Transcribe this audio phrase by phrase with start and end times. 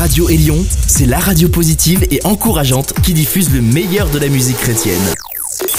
[0.00, 4.56] Radio Élion, c'est la radio positive et encourageante qui diffuse le meilleur de la musique
[4.56, 4.98] chrétienne.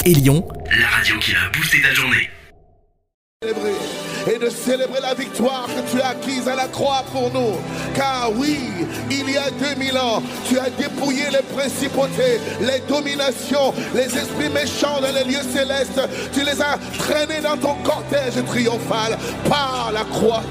[0.04, 0.46] Élion,
[0.80, 2.30] la radio qui a boosté ta journée.
[4.32, 7.56] Et de célébrer la victoire que tu as acquise à la croix pour nous.
[7.96, 8.60] Car oui,
[9.10, 15.00] il y a 2000 ans, tu as dépouillé les principautés, les dominations, les esprits méchants
[15.00, 16.00] dans les lieux célestes.
[16.32, 19.18] Tu les as traînés dans ton cortège triomphal
[19.48, 20.44] par la croix.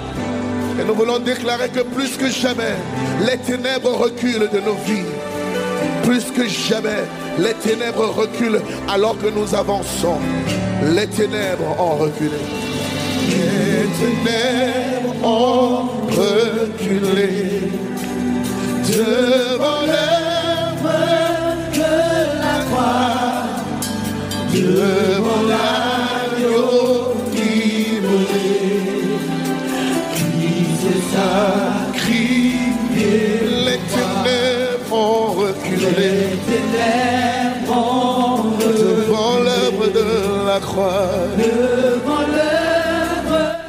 [0.80, 2.76] Et nous voulons déclarer que plus que jamais,
[3.26, 5.12] les ténèbres reculent de nos vies.
[6.04, 7.04] Plus que jamais,
[7.40, 10.18] les ténèbres reculent alors que nous avançons.
[10.96, 12.38] Les ténèbres ont reculé.
[13.30, 17.62] Les ténèbres ont reculé
[18.88, 21.00] devant l'œuvre
[21.74, 21.94] de
[22.42, 23.44] la croix,
[24.54, 27.01] devant l'agneau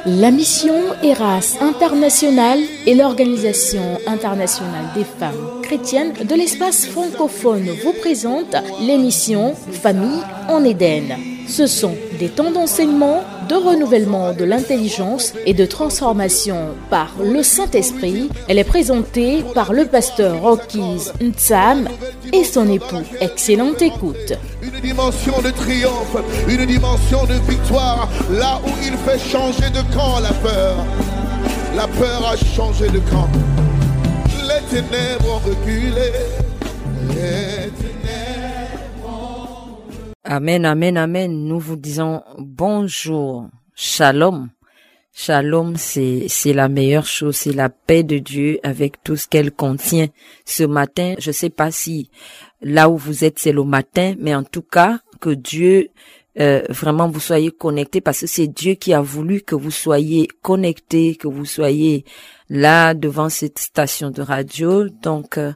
[0.05, 8.57] la mission Eras International est l'organisation internationale des femmes chrétiennes de l'espace francophone vous présente
[8.81, 11.05] l'émission Famille en Éden.
[11.47, 18.29] Ce sont des temps d'enseignement, de renouvellement de l'intelligence et de transformation par le Saint-Esprit.
[18.49, 21.89] Elle est présentée par le pasteur Rockies Ntsam
[22.33, 23.03] et son époux.
[23.21, 24.35] Excellente écoute.
[24.63, 26.17] Une dimension de triomphe,
[26.49, 30.77] une dimension de victoire, là où il fait changer de camp la peur.
[31.75, 33.29] La peur a changé de camp.
[34.43, 36.13] Les ténèbres ont reculé.
[37.09, 37.71] Les
[40.35, 41.45] Amen, amen, amen.
[41.45, 44.49] Nous vous disons bonjour, shalom.
[45.13, 49.53] Shalom, c'est, c'est la meilleure chose, c'est la paix de Dieu avec tout ce qu'elle
[49.53, 50.07] contient.
[50.47, 52.09] Ce matin, je sais pas si
[52.63, 55.91] là où vous êtes, c'est le matin, mais en tout cas, que Dieu
[56.41, 60.29] euh, vraiment vous soyez connectés parce que c'est Dieu qui a voulu que vous soyez
[60.41, 62.07] connectés, que vous soyez
[62.49, 64.89] là devant cette station de radio.
[64.89, 65.53] Donc, euh,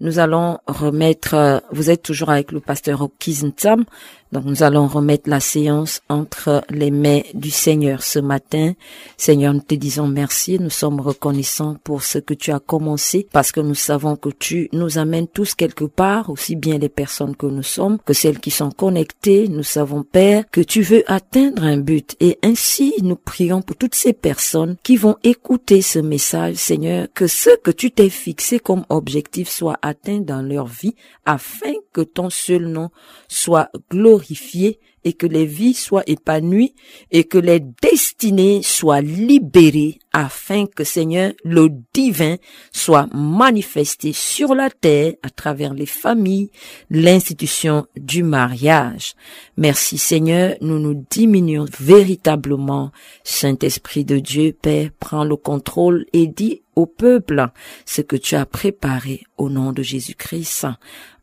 [0.00, 3.84] nous allons remettre, euh, vous êtes toujours avec le pasteur Okizintam,
[4.30, 8.74] donc nous allons remettre la séance entre les mains du Seigneur ce matin.
[9.16, 13.52] Seigneur, nous te disons merci, nous sommes reconnaissants pour ce que tu as commencé, parce
[13.52, 17.46] que nous savons que tu nous amènes tous quelque part, aussi bien les personnes que
[17.46, 19.48] nous sommes, que celles qui sont connectées.
[19.48, 23.94] Nous savons, Père, que tu veux atteindre un but, et ainsi nous prions pour toutes
[23.94, 28.84] ces personnes qui vont écouter ce message, Seigneur, que ce que tu t'es fixé comme
[28.90, 30.94] objectif soit atteint dans leur vie,
[31.24, 32.90] afin que ton seul nom
[33.28, 36.74] soit glorifié et que les vies soient épanouies
[37.10, 42.36] et que les destinées soient libérées afin que Seigneur, le divin
[42.72, 46.50] soit manifesté sur la terre à travers les familles,
[46.90, 49.14] l'institution du mariage.
[49.56, 52.92] Merci Seigneur, nous nous diminuons véritablement.
[53.24, 57.48] Saint-Esprit de Dieu, Père, prends le contrôle et dis au peuple
[57.86, 60.66] ce que tu as préparé au nom de Jésus-Christ.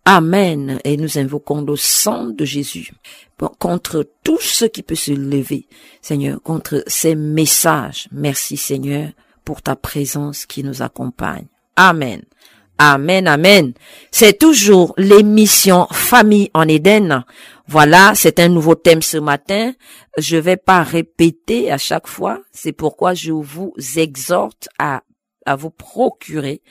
[0.06, 0.80] Amen.
[0.84, 2.92] Et nous invoquons le sang de Jésus
[3.60, 5.68] contre tout ce qui peut se lever,
[6.02, 8.08] Seigneur, contre ces messages.
[8.12, 9.10] Merci, Seigneur,
[9.44, 11.48] pour ta présence qui nous accompagne.
[11.76, 12.22] Amen.
[12.78, 13.74] Amen, amen.
[14.12, 17.24] C'est toujours l'émission Famille en Éden.
[17.68, 19.74] Voilà, c'est un nouveau thème ce matin.
[20.18, 22.42] Je vais pas répéter à chaque fois.
[22.52, 25.04] C'est pourquoi je vous exhorte à
[25.46, 26.62] à vous procurer,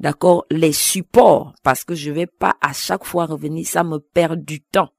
[0.00, 4.44] d'accord, les supports, parce que je vais pas à chaque fois revenir, ça me perd
[4.44, 4.90] du temps.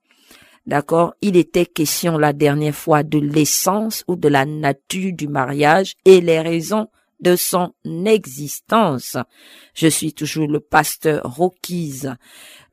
[0.66, 5.96] D'accord Il était question la dernière fois de l'essence ou de la nature du mariage
[6.06, 6.88] et les raisons
[7.20, 7.74] de son
[8.06, 9.18] existence.
[9.74, 12.08] Je suis toujours le pasteur Rocky's,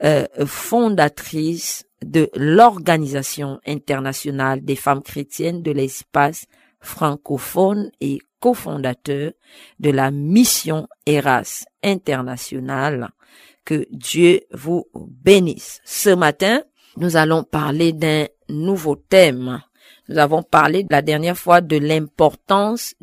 [0.03, 6.47] euh, fondatrice de l'Organisation internationale des femmes chrétiennes de l'espace
[6.81, 9.32] francophone et cofondateur
[9.78, 13.10] de la mission Eras internationale.
[13.65, 15.80] Que Dieu vous bénisse.
[15.84, 16.62] Ce matin,
[16.97, 19.60] nous allons parler d'un nouveau thème.
[20.09, 22.94] Nous avons parlé la dernière fois de l'importance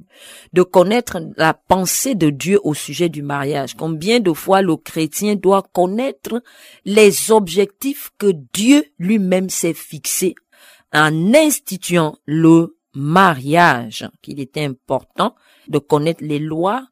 [0.52, 3.76] de connaître la pensée de Dieu au sujet du mariage.
[3.76, 6.42] Combien de fois le chrétien doit connaître
[6.84, 10.36] les objectifs que Dieu lui-même s'est fixés
[10.94, 15.36] en instituant le mariage, qu'il était important
[15.68, 16.88] de connaître les lois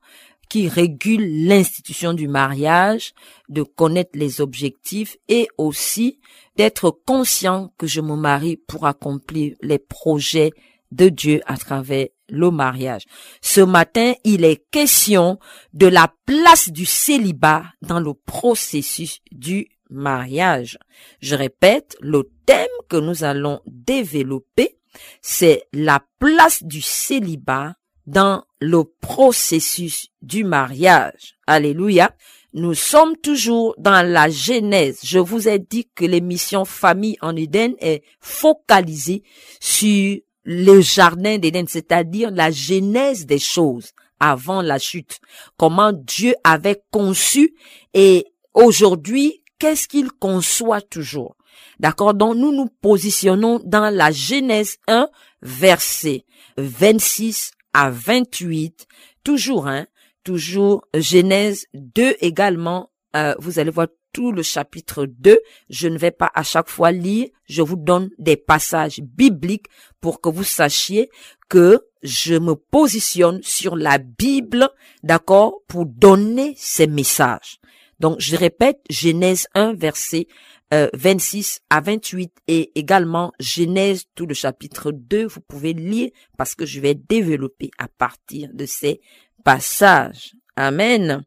[0.50, 3.14] qui régulent l'institution du mariage,
[3.50, 6.20] de connaître les objectifs et aussi
[6.56, 10.52] d'être conscient que je me marie pour accomplir les projets
[10.92, 13.06] de Dieu à travers le mariage.
[13.42, 15.40] Ce matin, il est question
[15.74, 20.78] de la place du célibat dans le processus du mariage.
[21.22, 24.78] Je répète, le thème que nous allons développer,
[25.22, 27.76] c'est la place du célibat
[28.08, 31.36] dans le processus du mariage.
[31.48, 32.12] Alléluia.
[32.54, 35.00] Nous sommes toujours dans la Genèse.
[35.04, 39.24] Je vous ai dit que l'émission Famille en Éden est focalisée
[39.60, 45.20] sur le jardin d'Éden, c'est-à-dire la genèse des choses avant la chute.
[45.58, 47.56] Comment Dieu avait conçu
[47.94, 51.36] et aujourd'hui, qu'est-ce qu'il conçoit toujours?
[51.80, 52.14] D'accord?
[52.14, 55.10] Donc, nous nous positionnons dans la Genèse 1,
[55.42, 56.26] verset
[56.58, 58.88] 26 à 28,
[59.24, 59.86] toujours, hein,
[60.24, 65.40] toujours Genèse 2 également, euh, vous allez voir tout le chapitre 2.
[65.70, 69.68] Je ne vais pas à chaque fois lire, je vous donne des passages bibliques
[70.00, 71.10] pour que vous sachiez
[71.50, 74.70] que je me positionne sur la Bible,
[75.04, 77.60] d'accord, pour donner ces messages.
[78.00, 80.28] Donc, je répète, Genèse 1, verset
[80.72, 86.56] 26 euh, à 28 et également Genèse, tout le chapitre 2, vous pouvez lire parce
[86.56, 89.02] que je vais développer à partir de ces
[89.44, 90.34] passages.
[90.56, 91.24] Amen.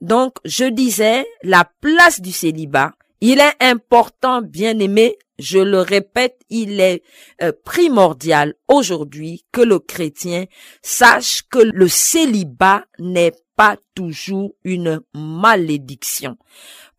[0.00, 6.40] Donc, je disais, la place du célibat, il est important, bien aimé, je le répète,
[6.50, 7.02] il est
[7.42, 10.46] euh, primordial aujourd'hui que le chrétien
[10.82, 16.38] sache que le célibat n'est pas toujours une malédiction.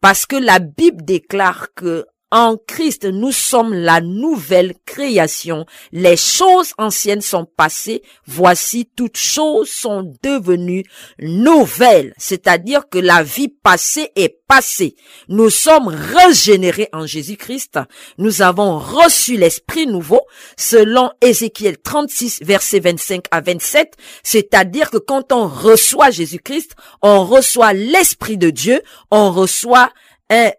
[0.01, 5.65] Parce que la Bible déclare que en Christ, nous sommes la nouvelle création.
[5.91, 8.03] Les choses anciennes sont passées.
[8.25, 10.83] Voici, toutes choses sont devenues
[11.19, 12.13] nouvelles.
[12.17, 14.95] C'est-à-dire que la vie passée est passée.
[15.27, 17.79] Nous sommes régénérés en Jésus-Christ.
[18.17, 20.21] Nous avons reçu l'esprit nouveau
[20.57, 23.95] selon Ézéchiel 36, verset 25 à 27.
[24.23, 29.89] C'est-à-dire que quand on reçoit Jésus-Christ, on reçoit l'esprit de Dieu, on reçoit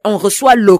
[0.04, 0.78] on reçoit le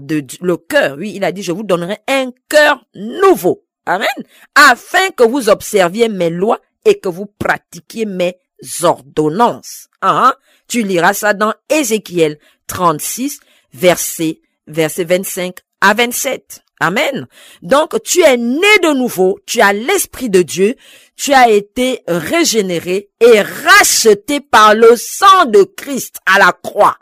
[0.00, 0.96] de le cœur.
[0.98, 3.64] Oui, il a dit, je vous donnerai un cœur nouveau.
[3.86, 4.08] Amen.
[4.54, 8.36] Afin que vous observiez mes lois et que vous pratiquiez mes
[8.82, 9.88] ordonnances.
[10.00, 10.34] Ah, hein?
[10.68, 13.40] Tu liras ça dans Ézéchiel 36,
[13.72, 16.62] verset, verset 25 à 27.
[16.82, 17.26] Amen.
[17.60, 20.76] Donc, tu es né de nouveau, tu as l'Esprit de Dieu,
[21.14, 26.96] tu as été régénéré et racheté par le sang de Christ à la croix.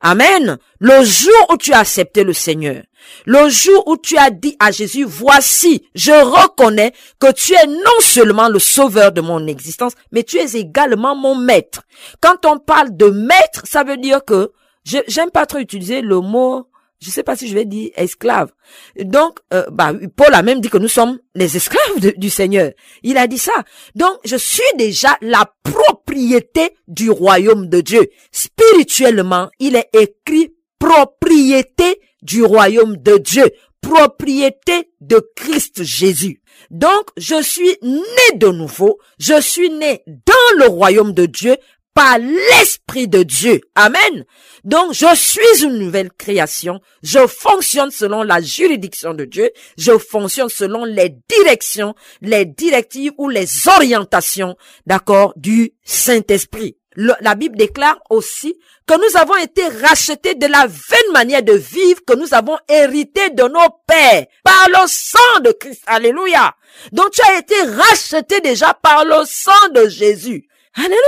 [0.00, 0.56] Amen.
[0.78, 2.82] Le jour où tu as accepté le Seigneur,
[3.26, 8.00] le jour où tu as dit à Jésus, voici, je reconnais que tu es non
[8.00, 11.82] seulement le sauveur de mon existence, mais tu es également mon maître.
[12.20, 14.52] Quand on parle de maître, ça veut dire que,
[14.84, 16.69] j'aime pas trop utiliser le mot
[17.00, 18.52] je sais pas si je vais dire esclave.
[18.98, 22.72] Donc, euh, bah, Paul a même dit que nous sommes les esclaves du Seigneur.
[23.02, 23.64] Il a dit ça.
[23.94, 28.06] Donc, je suis déjà la propriété du royaume de Dieu.
[28.32, 33.50] Spirituellement, il est écrit propriété du royaume de Dieu,
[33.80, 36.42] propriété de Christ Jésus.
[36.70, 41.56] Donc, je suis né de nouveau, je suis né dans le royaume de Dieu
[41.94, 43.60] par l'Esprit de Dieu.
[43.74, 44.24] Amen.
[44.64, 46.80] Donc, je suis une nouvelle création.
[47.02, 49.50] Je fonctionne selon la juridiction de Dieu.
[49.76, 54.56] Je fonctionne selon les directions, les directives ou les orientations,
[54.86, 56.76] d'accord, du Saint-Esprit.
[56.96, 62.00] la Bible déclare aussi que nous avons été rachetés de la vaine manière de vivre
[62.04, 65.82] que nous avons hérité de nos pères par le sang de Christ.
[65.86, 66.54] Alléluia.
[66.92, 70.49] Donc tu as été racheté déjà par le sang de Jésus.
[70.74, 70.98] Alléluia.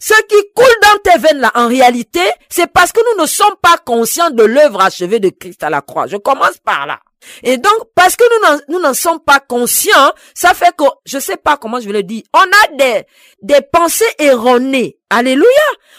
[0.00, 3.56] Ce qui coule dans tes veines là, en réalité, c'est parce que nous ne sommes
[3.60, 6.06] pas conscients de l'œuvre achevée de Christ à la croix.
[6.06, 6.98] Je commence par là.
[7.42, 8.24] Et donc, parce que
[8.68, 12.02] nous n'en sommes pas conscients, ça fait que, je sais pas comment je vais le
[12.02, 13.06] dire, on a des,
[13.42, 14.98] des pensées erronées.
[15.10, 15.46] Alléluia.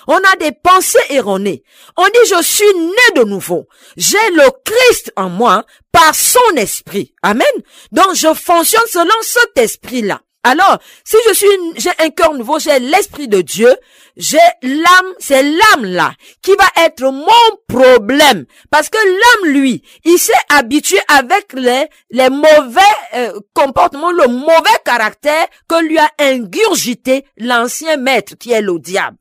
[0.08, 1.64] On a des pensées erronées.
[1.96, 3.68] On dit, je suis né de nouveau.
[3.96, 7.14] J'ai le Christ en moi par son esprit.
[7.22, 7.46] Amen.
[7.92, 10.20] Donc, je fonctionne selon cet esprit-là.
[10.46, 11.48] Alors, si je suis,
[11.78, 13.74] j'ai un cœur nouveau, j'ai l'esprit de Dieu,
[14.18, 18.46] j'ai l'âme, c'est l'âme là qui va être mon problème.
[18.70, 22.82] Parce que l'âme, lui, il s'est habitué avec les, les mauvais
[23.16, 29.18] euh, comportements, le mauvais caractère que lui a ingurgité l'ancien maître qui est le diable.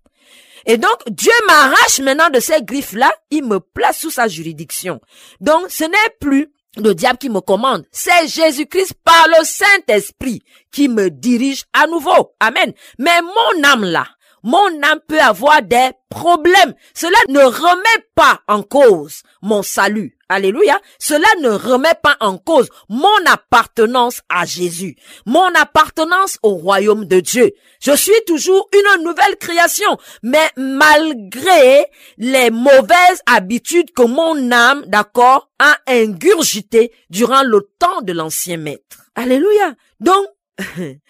[0.67, 5.00] Et donc, Dieu m'arrache maintenant de ces griffes-là, il me place sous sa juridiction.
[5.41, 7.85] Donc, ce n'est plus le diable qui me commande.
[7.93, 12.35] C'est Jésus-Christ par le Saint-Esprit qui me dirige à nouveau.
[12.41, 12.73] Amen.
[12.99, 14.07] Mais mon âme là,
[14.43, 16.75] mon âme peut avoir des problèmes.
[16.95, 20.17] Cela ne remet pas en cause mon salut.
[20.29, 20.81] Alléluia.
[20.99, 24.97] Cela ne remet pas en cause mon appartenance à Jésus,
[25.27, 27.53] mon appartenance au royaume de Dieu.
[27.81, 31.85] Je suis toujours une nouvelle création, mais malgré
[32.17, 39.03] les mauvaises habitudes que mon âme, d'accord, a ingurgité durant le temps de l'ancien maître.
[39.15, 39.75] Alléluia.
[40.01, 40.27] Donc,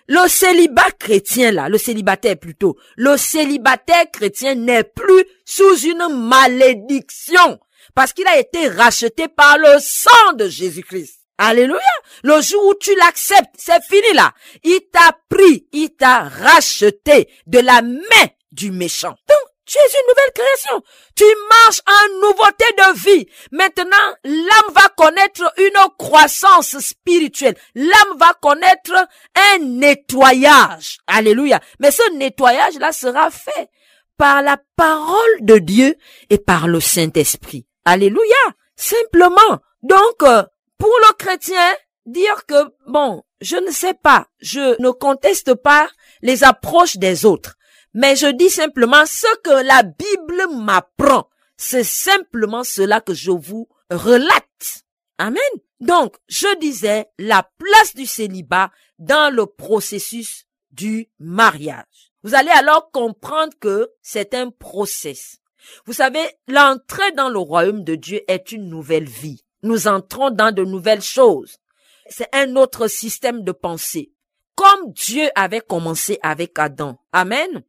[0.08, 7.58] le célibat chrétien là, le célibataire plutôt, le célibataire chrétien n'est plus sous une malédiction
[7.94, 11.20] parce qu'il a été racheté par le sang de Jésus-Christ.
[11.38, 11.80] Alléluia.
[12.22, 14.32] Le jour où tu l'acceptes, c'est fini là.
[14.62, 19.16] Il t'a pris, il t'a racheté de la main du méchant.
[19.64, 20.83] Tu es une nouvelle création.
[21.14, 23.28] Tu marches en nouveauté de vie.
[23.52, 27.57] Maintenant, l'âme va connaître une croissance spirituelle.
[27.75, 28.92] L'âme va connaître
[29.54, 30.99] un nettoyage.
[31.07, 31.61] Alléluia.
[31.78, 33.71] Mais ce nettoyage-là sera fait
[34.16, 35.97] par la parole de Dieu
[36.28, 37.66] et par le Saint-Esprit.
[37.85, 38.23] Alléluia.
[38.76, 39.61] Simplement.
[39.83, 40.42] Donc, euh,
[40.78, 41.75] pour le chrétien,
[42.07, 45.88] dire que, bon, je ne sais pas, je ne conteste pas
[46.23, 47.54] les approches des autres,
[47.94, 51.28] mais je dis simplement ce que la Bible m'apprend.
[51.56, 54.84] C'est simplement cela que je vous relate.
[55.18, 55.42] Amen.
[55.80, 62.12] Donc, je disais la place du célibat dans le processus du mariage.
[62.22, 65.38] Vous allez alors comprendre que c'est un process.
[65.87, 69.44] Vous savez, l'entrée dans le royaume de Dieu est une nouvelle vie.
[69.62, 71.58] Nous entrons dans de nouvelles choses.
[72.08, 74.12] C'est un autre système de pensée.
[74.54, 76.99] Comme Dieu avait commencé avec Adam.
[77.12, 77.62] Amen.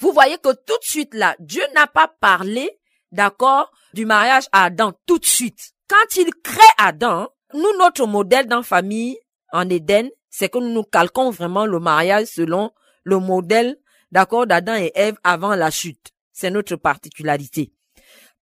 [0.00, 2.78] Vous voyez que tout de suite là, Dieu n'a pas parlé,
[3.12, 5.72] d'accord, du mariage à Adam tout de suite.
[5.88, 9.18] Quand il crée Adam, nous, notre modèle dans famille
[9.52, 12.70] en Éden, c'est que nous nous calquons vraiment le mariage selon
[13.04, 13.76] le modèle,
[14.10, 16.12] d'accord, d'Adam et Ève avant la chute.
[16.32, 17.72] C'est notre particularité.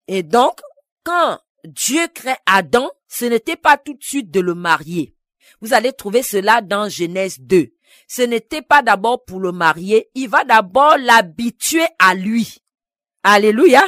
[0.08, 0.60] Et donc,
[1.04, 5.16] quand Dieu crée Adam, ce n'était pas tout de suite de le marier.
[5.60, 7.75] Vous allez trouver cela dans Genèse 2.
[8.06, 12.58] Ce n'était pas d'abord pour le marier, il va d'abord l'habituer à lui.
[13.22, 13.82] Alléluia.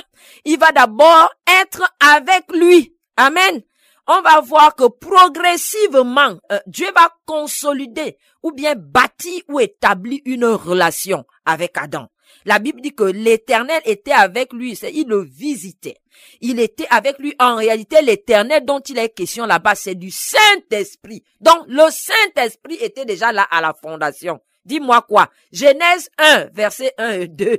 [0.44, 1.32] Il va d'abord
[1.62, 2.96] être avec lui.
[3.16, 3.62] Amen.
[4.08, 10.46] On va voir que progressivement, euh, Dieu va consolider ou bien bâtir ou établir une
[10.46, 12.08] relation avec Adam.
[12.48, 15.98] La Bible dit que l'éternel était avec lui, il le visitait.
[16.40, 17.34] Il était avec lui.
[17.38, 21.22] En réalité, l'éternel dont il est question là-bas, c'est du Saint-Esprit.
[21.42, 24.40] Donc, le Saint-Esprit était déjà là à la fondation.
[24.68, 25.30] Dis-moi quoi?
[25.50, 27.56] Genèse 1, verset 1 et 2.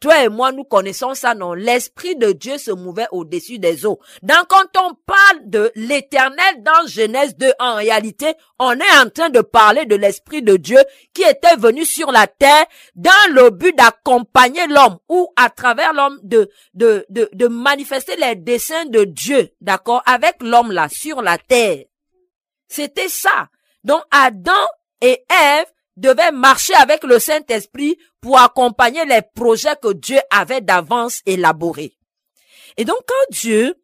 [0.00, 1.54] Toi et moi, nous connaissons ça, non?
[1.54, 3.98] L'Esprit de Dieu se mouvait au-dessus des eaux.
[4.22, 9.28] Donc, quand on parle de l'éternel dans Genèse 2, en réalité, on est en train
[9.28, 10.78] de parler de l'Esprit de Dieu
[11.12, 16.20] qui était venu sur la terre dans le but d'accompagner l'homme ou à travers l'homme
[16.22, 20.02] de, de, de, de manifester les desseins de Dieu, d'accord?
[20.06, 21.86] Avec l'homme là, sur la terre.
[22.68, 23.48] C'était ça.
[23.82, 24.52] Donc, Adam
[25.00, 31.20] et Ève devait marcher avec le Saint-Esprit pour accompagner les projets que Dieu avait d'avance
[31.26, 31.94] élaborés.
[32.76, 33.74] Et donc, quand Dieu,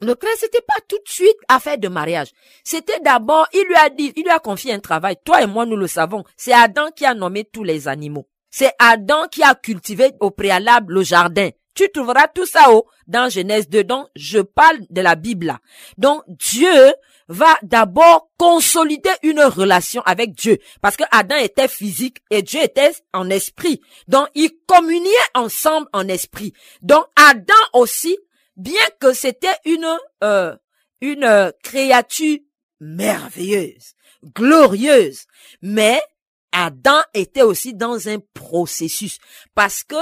[0.00, 2.32] le Christ, c'était pas tout de suite affaire de mariage.
[2.64, 5.16] C'était d'abord, il lui a dit, il lui a confié un travail.
[5.24, 6.24] Toi et moi, nous le savons.
[6.36, 8.26] C'est Adam qui a nommé tous les animaux.
[8.50, 11.50] C'est Adam qui a cultivé au préalable le jardin.
[11.74, 13.84] Tu trouveras tout ça haut dans Genèse 2.
[13.84, 15.60] Donc, je parle de la Bible là.
[15.96, 16.94] Donc, Dieu
[17.32, 20.58] va d'abord consolider une relation avec Dieu.
[20.80, 23.80] Parce que Adam était physique et Dieu était en esprit.
[24.06, 26.52] Donc, ils communiaient ensemble en esprit.
[26.82, 28.16] Donc, Adam aussi,
[28.56, 30.54] bien que c'était une, euh,
[31.00, 32.38] une créature
[32.80, 33.94] merveilleuse,
[34.34, 35.24] glorieuse,
[35.62, 36.00] mais
[36.52, 39.18] Adam était aussi dans un processus.
[39.54, 39.96] Parce que,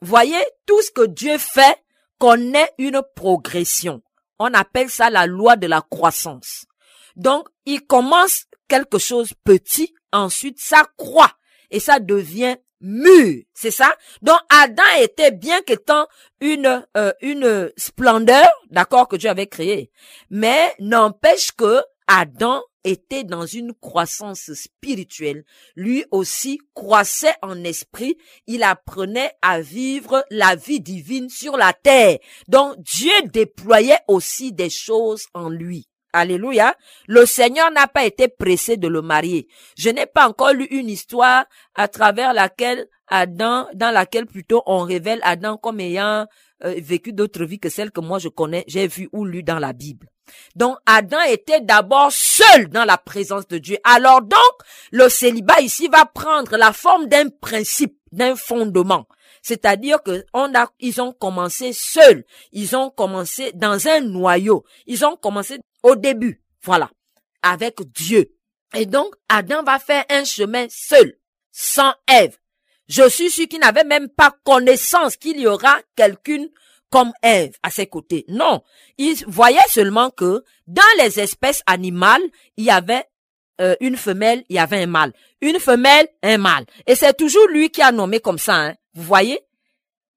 [0.00, 1.76] voyez, tout ce que Dieu fait
[2.18, 4.02] connaît une progression.
[4.40, 6.66] On appelle ça la loi de la croissance.
[7.16, 11.32] Donc, il commence quelque chose petit, ensuite ça croît
[11.70, 13.94] et ça devient mûr, c'est ça?
[14.22, 16.06] Donc Adam était bien qu'étant
[16.40, 19.90] une euh, une splendeur, d'accord que Dieu avait créé,
[20.30, 25.44] mais n'empêche que Adam était dans une croissance spirituelle.
[25.76, 28.18] Lui aussi croissait en esprit.
[28.48, 32.18] Il apprenait à vivre la vie divine sur la terre.
[32.48, 35.86] Donc Dieu déployait aussi des choses en lui.
[36.12, 36.74] Alléluia.
[37.06, 39.48] Le Seigneur n'a pas été pressé de le marier.
[39.76, 44.80] Je n'ai pas encore lu une histoire à travers laquelle Adam, dans laquelle plutôt on
[44.80, 46.26] révèle Adam comme ayant
[46.64, 49.58] euh, vécu d'autres vies que celles que moi je connais, j'ai vu ou lu dans
[49.58, 50.08] la Bible.
[50.54, 53.78] Donc Adam était d'abord seul dans la présence de Dieu.
[53.84, 54.52] Alors donc,
[54.92, 59.06] le célibat ici va prendre la forme d'un principe, d'un fondement.
[59.42, 62.24] C'est-à-dire que on a, ils ont commencé seuls.
[62.52, 64.64] Ils ont commencé dans un noyau.
[64.86, 66.42] Ils ont commencé au début.
[66.62, 66.90] Voilà.
[67.42, 68.32] Avec Dieu.
[68.74, 71.14] Et donc, Adam va faire un chemin seul,
[71.50, 72.36] sans Ève.
[72.88, 76.48] Je suis sûr qu'il n'avait même pas connaissance qu'il y aura quelqu'une
[76.90, 78.24] comme Ève à ses côtés.
[78.28, 78.62] Non,
[78.98, 82.22] il voyait seulement que dans les espèces animales,
[82.56, 83.04] il y avait
[83.60, 85.12] euh, une femelle, il y avait un mâle.
[85.40, 86.66] Une femelle, un mâle.
[86.86, 88.54] Et c'est toujours lui qui a nommé comme ça.
[88.56, 88.74] Hein.
[88.94, 89.40] Vous voyez?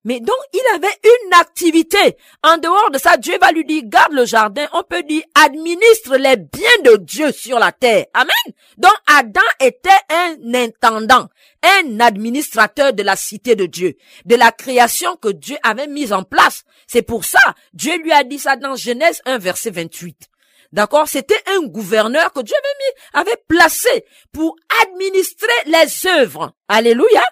[0.05, 2.15] Mais donc, il avait une activité.
[2.43, 4.67] En dehors de ça, Dieu va lui dire, garde le jardin.
[4.74, 8.05] On peut dire, administre les biens de Dieu sur la terre.
[8.13, 8.55] Amen.
[8.77, 11.27] Donc, Adam était un intendant,
[11.63, 13.95] un administrateur de la cité de Dieu,
[14.25, 16.65] de la création que Dieu avait mise en place.
[16.85, 20.29] C'est pour ça, Dieu lui a dit ça dans Genèse 1, verset 28.
[20.71, 21.07] D'accord?
[21.07, 26.53] C'était un gouverneur que Dieu avait mis, avait placé pour administrer les œuvres.
[26.67, 27.24] Alléluia.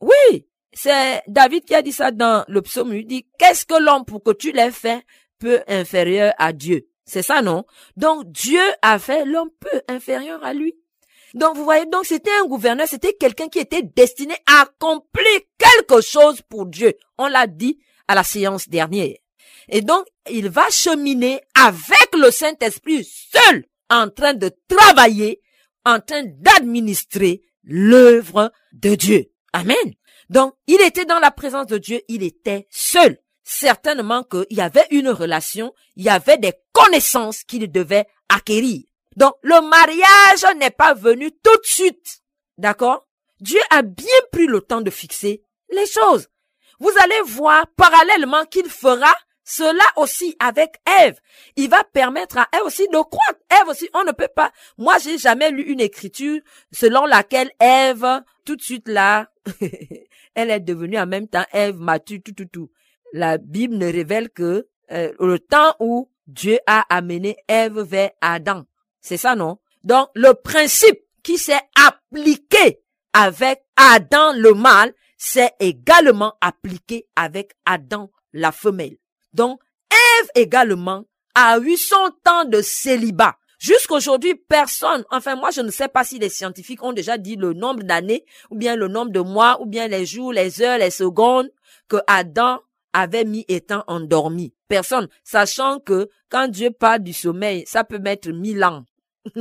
[0.00, 0.47] Oui.
[0.80, 2.94] C'est David qui a dit ça dans le psaume.
[2.94, 5.04] Il dit, qu'est-ce que l'homme pour que tu l'aies fait
[5.40, 6.86] peu inférieur à Dieu?
[7.04, 7.64] C'est ça, non?
[7.96, 10.76] Donc, Dieu a fait l'homme peu inférieur à lui.
[11.34, 16.00] Donc, vous voyez, donc c'était un gouverneur, c'était quelqu'un qui était destiné à accomplir quelque
[16.00, 16.94] chose pour Dieu.
[17.18, 19.16] On l'a dit à la séance dernière.
[19.68, 25.42] Et donc, il va cheminer avec le Saint-Esprit seul en train de travailler,
[25.84, 29.32] en train d'administrer l'œuvre de Dieu.
[29.52, 29.97] Amen.
[30.28, 33.18] Donc, il était dans la présence de Dieu, il était seul.
[33.44, 38.82] Certainement qu'il y avait une relation, il y avait des connaissances qu'il devait acquérir.
[39.16, 42.20] Donc, le mariage n'est pas venu tout de suite.
[42.58, 43.06] D'accord?
[43.40, 46.28] Dieu a bien pris le temps de fixer les choses.
[46.78, 49.12] Vous allez voir parallèlement qu'il fera
[49.44, 51.18] cela aussi avec Ève.
[51.56, 53.40] Il va permettre à Ève aussi de croître.
[53.50, 54.52] Ève aussi, on ne peut pas.
[54.76, 59.30] Moi, j'ai jamais lu une écriture selon laquelle Ève, tout de suite là,
[60.38, 62.70] elle est devenue en même temps Ève mature, tout, tout, tout.
[63.12, 68.64] La Bible ne révèle que euh, le temps où Dieu a amené Ève vers Adam.
[69.00, 69.58] C'est ça, non?
[69.82, 72.80] Donc, le principe qui s'est appliqué
[73.12, 78.96] avec Adam le mâle, c'est également appliqué avec Adam la femelle.
[79.32, 81.04] Donc, Ève également
[81.34, 83.36] a eu son temps de célibat.
[83.58, 87.54] Jusqu'aujourd'hui, personne, enfin moi je ne sais pas si les scientifiques ont déjà dit le
[87.54, 90.90] nombre d'années, ou bien le nombre de mois, ou bien les jours, les heures, les
[90.90, 91.50] secondes
[91.88, 92.60] que Adam
[92.92, 94.54] avait mis étant endormi.
[94.68, 98.84] Personne, sachant que quand Dieu parle du sommeil, ça peut mettre mille ans.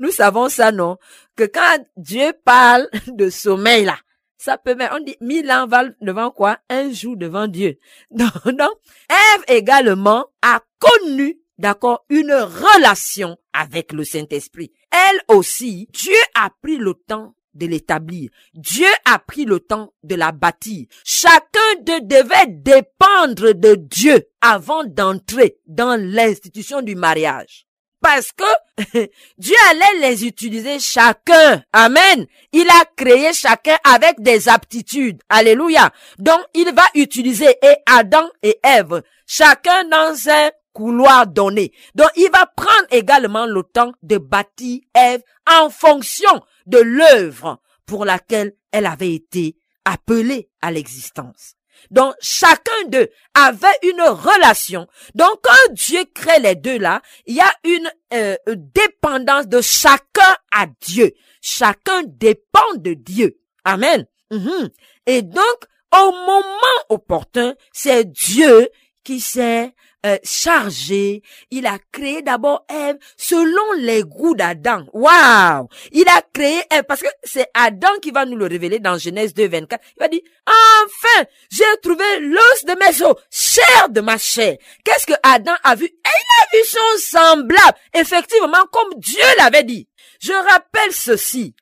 [0.00, 0.96] Nous savons ça, non?
[1.36, 3.96] Que quand Dieu parle de sommeil, là,
[4.36, 6.58] ça peut mettre, on dit mille ans valent devant quoi?
[6.68, 7.78] Un jour devant Dieu.
[8.10, 8.70] Non, non.
[9.08, 14.70] Ève également a connu d'accord, une relation avec le Saint-Esprit.
[14.90, 18.30] Elle aussi, Dieu a pris le temps de l'établir.
[18.52, 20.86] Dieu a pris le temps de la bâtir.
[21.04, 27.66] Chacun de devait dépendre de Dieu avant d'entrer dans l'institution du mariage.
[28.04, 31.62] Parce que Dieu allait les utiliser chacun.
[31.72, 32.26] Amen.
[32.52, 35.22] Il a créé chacun avec des aptitudes.
[35.30, 35.90] Alléluia.
[36.18, 41.72] Donc, il va utiliser et Adam et Ève, chacun dans un couloir donné.
[41.94, 48.04] Donc, il va prendre également le temps de bâtir Ève en fonction de l'œuvre pour
[48.04, 49.56] laquelle elle avait été
[49.86, 51.54] appelée à l'existence.
[51.90, 54.86] Donc, chacun d'eux avait une relation.
[55.14, 60.36] Donc, quand Dieu crée les deux là, il y a une euh, dépendance de chacun
[60.50, 61.12] à Dieu.
[61.40, 63.38] Chacun dépend de Dieu.
[63.64, 64.06] Amen.
[64.30, 64.70] Mhm.
[65.06, 65.58] Et donc,
[65.94, 68.68] au moment opportun, c'est Dieu
[69.04, 69.72] qui s'est
[70.04, 71.22] euh, chargé.
[71.50, 74.84] Il a créé d'abord Ève selon les goûts d'Adam.
[74.92, 75.68] Waouh!
[75.92, 79.34] Il a créé Ève parce que c'est Adam qui va nous le révéler dans Genèse
[79.34, 79.82] 2, 24.
[79.96, 84.56] Il va dire, enfin, j'ai trouvé l'os de mes os, chair de ma chair.
[84.84, 85.86] Qu'est-ce que Adam a vu?
[85.86, 87.78] Et il a vu son semblable.
[87.94, 89.88] Effectivement, comme Dieu l'avait dit.
[90.20, 91.54] Je rappelle ceci.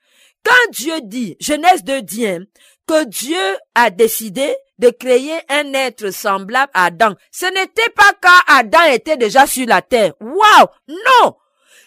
[0.44, 2.26] Quand Dieu dit, Genèse 2 dit,
[2.86, 7.14] que Dieu a décidé de créer un être semblable à Adam.
[7.30, 10.12] Ce n'était pas quand Adam était déjà sur la terre.
[10.20, 10.66] Waouh!
[10.88, 11.36] Non!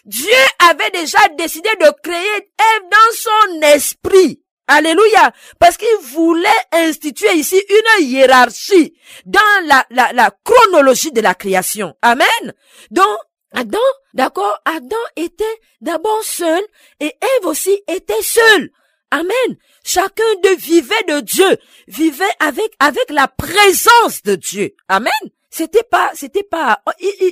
[0.04, 0.30] Dieu
[0.70, 4.40] avait déjà décidé de créer Ève dans son esprit.
[4.68, 5.32] Alléluia.
[5.58, 8.94] Parce qu'il voulait instituer ici une hiérarchie
[9.24, 11.94] dans la, la, la chronologie de la création.
[12.02, 12.54] Amen.
[12.90, 13.18] Donc,
[13.52, 13.78] Adam,
[14.14, 15.44] d'accord, Adam était
[15.80, 16.62] d'abord seul
[17.00, 18.70] et Ève aussi était seule.
[19.10, 19.56] Amen.
[19.84, 24.74] Chacun d'eux vivait de Dieu, vivait avec, avec la présence de Dieu.
[24.88, 25.12] Amen.
[25.50, 26.90] C'était pas, c'était pas, oh,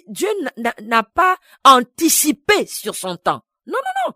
[0.08, 0.28] Dieu
[0.82, 3.42] n'a pas anticipé sur son temps.
[3.66, 4.14] Non, non, non.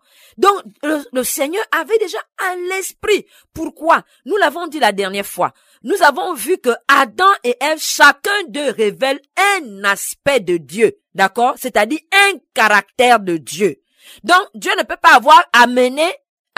[0.83, 3.25] Donc, le, Seigneur avait déjà un l'esprit.
[3.53, 4.03] Pourquoi?
[4.25, 5.53] Nous l'avons dit la dernière fois.
[5.83, 10.99] nous avons vu que Adam et Ève, chacun d'eux révèle un aspect de Dieu.
[11.15, 11.55] D'accord?
[11.57, 13.81] C'est-à-dire un caractère de Dieu.
[14.23, 16.11] Donc, Dieu ne peut pas avoir amené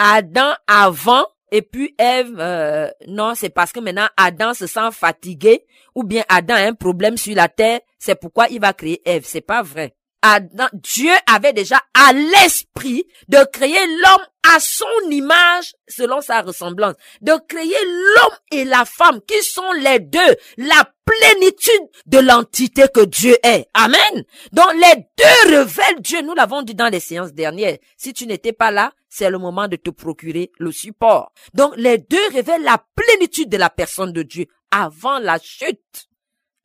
[0.03, 5.65] Adam avant et puis Ève, euh, non, c'est parce que maintenant Adam se sent fatigué
[5.93, 9.25] ou bien Adam a un problème sur la terre, c'est pourquoi il va créer Ève.
[9.27, 9.95] C'est pas vrai.
[10.23, 16.95] Adam, Dieu avait déjà à l'esprit de créer l'homme à son image, selon sa ressemblance,
[17.21, 23.05] de créer l'homme et la femme qui sont les deux, la plénitude de l'entité que
[23.05, 23.67] Dieu est.
[23.73, 24.23] Amen.
[24.51, 26.21] Donc les deux révèlent Dieu.
[26.21, 27.77] Nous l'avons dit dans les séances dernières.
[27.97, 31.33] Si tu n'étais pas là, c'est le moment de te procurer le support.
[31.53, 36.07] Donc les deux révèlent la plénitude de la personne de Dieu avant la chute.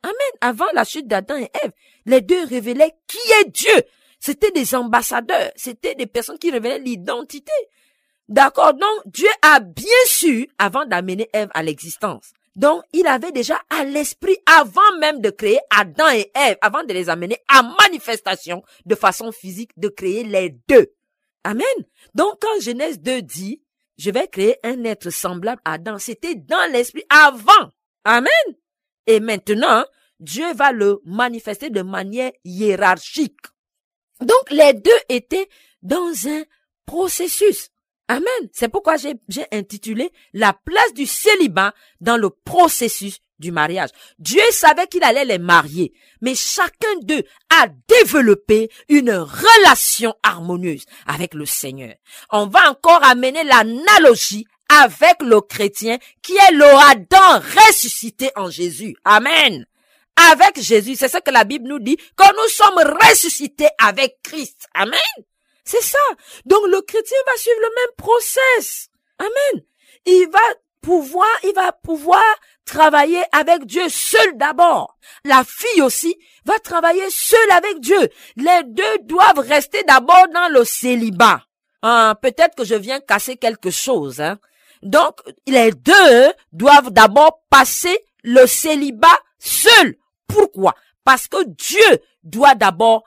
[0.01, 0.15] Amen.
[0.39, 1.73] Avant la chute d'Adam et Ève,
[2.05, 3.83] les deux révélaient qui est Dieu.
[4.19, 7.51] C'était des ambassadeurs, c'était des personnes qui révélaient l'identité.
[8.29, 8.73] D'accord?
[8.73, 12.31] Donc Dieu a bien su avant d'amener Ève à l'existence.
[12.55, 16.91] Donc, il avait déjà à l'esprit, avant même de créer Adam et Ève, avant de
[16.91, 20.91] les amener à manifestation de façon physique, de créer les deux.
[21.47, 21.63] Amen.
[22.13, 23.63] Donc, quand Genèse 2 dit,
[23.97, 27.71] je vais créer un être semblable à Adam, c'était dans l'esprit avant.
[28.03, 28.29] Amen.
[29.05, 29.85] Et maintenant,
[30.19, 33.39] Dieu va le manifester de manière hiérarchique.
[34.19, 35.47] Donc, les deux étaient
[35.81, 36.43] dans un
[36.85, 37.69] processus.
[38.09, 38.49] Amen.
[38.51, 43.89] C'est pourquoi j'ai intitulé la place du célibat dans le processus du mariage.
[44.19, 51.33] Dieu savait qu'il allait les marier, mais chacun d'eux a développé une relation harmonieuse avec
[51.33, 51.93] le Seigneur.
[52.31, 58.95] On va encore amener l'analogie avec le chrétien qui est le Adam ressuscité en Jésus.
[59.05, 59.65] Amen.
[60.31, 64.67] Avec Jésus, c'est ce que la Bible nous dit, que nous sommes ressuscités avec Christ.
[64.73, 64.99] Amen.
[65.63, 65.97] C'est ça.
[66.45, 68.89] Donc le chrétien va suivre le même process.
[69.19, 69.63] Amen.
[70.05, 70.39] Il va
[70.87, 72.23] pouvoir, il va pouvoir
[72.63, 74.97] travailler avec Dieu seul d'abord.
[75.25, 78.07] La fille aussi va travailler seule avec Dieu.
[78.37, 81.41] Les deux doivent rester d'abord dans le célibat.
[81.81, 84.21] Ah, peut-être que je viens casser quelque chose.
[84.21, 84.39] Hein.
[84.81, 89.97] Donc, les deux doivent d'abord passer le célibat seul.
[90.25, 90.73] Pourquoi?
[91.03, 93.03] Parce que Dieu doit d'abord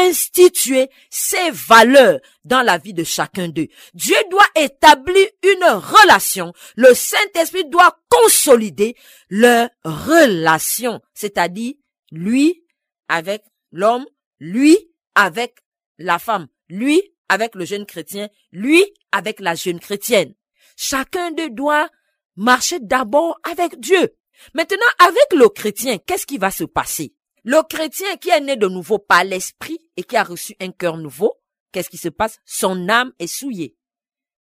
[0.00, 3.68] instituer ses valeurs dans la vie de chacun d'eux.
[3.94, 6.52] Dieu doit établir une relation.
[6.76, 8.96] Le Saint-Esprit doit consolider
[9.28, 11.74] leur relation, c'est-à-dire
[12.10, 12.64] lui
[13.08, 14.06] avec l'homme,
[14.40, 14.78] lui
[15.14, 15.56] avec
[15.98, 20.34] la femme, lui avec le jeune chrétien, lui avec la jeune chrétienne.
[20.76, 21.88] Chacun d'eux doit
[22.36, 24.14] marcher d'abord avec Dieu.
[24.54, 27.14] Maintenant, avec le chrétien, qu'est-ce qui va se passer?
[27.44, 30.96] Le chrétien qui est né de nouveau par l'esprit et qui a reçu un cœur
[30.96, 31.34] nouveau,
[31.72, 32.38] qu'est-ce qui se passe?
[32.44, 33.76] Son âme est souillée.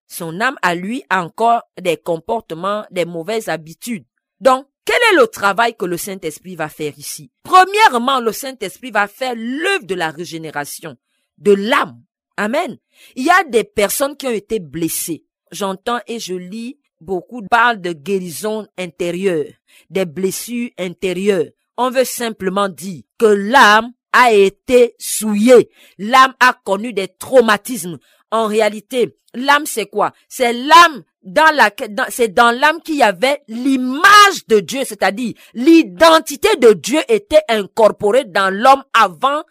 [0.06, 4.04] Son âme à lui a encore des comportements, des mauvaises habitudes.
[4.40, 7.30] Donc, quel est le travail que le Saint-Esprit va faire ici?
[7.42, 10.96] Premièrement, le Saint-Esprit va faire l'œuvre de la régénération
[11.38, 12.02] de l'âme.
[12.36, 12.76] Amen.
[13.16, 15.24] Il y a des personnes qui ont été blessées.
[15.52, 19.52] J'entends et je lis beaucoup parlent de guérison intérieure,
[19.88, 25.70] des blessures intérieures on veut simplement dire que l'âme a été souillée.
[25.98, 27.98] L'âme a connu des traumatismes.
[28.30, 30.12] En réalité, l'âme c'est quoi?
[30.28, 31.70] C'est l'âme dans
[32.08, 38.24] c'est dans l'âme qu'il y avait l'image de Dieu, c'est-à-dire l'identité de Dieu était incorporée
[38.24, 39.42] dans l'homme avant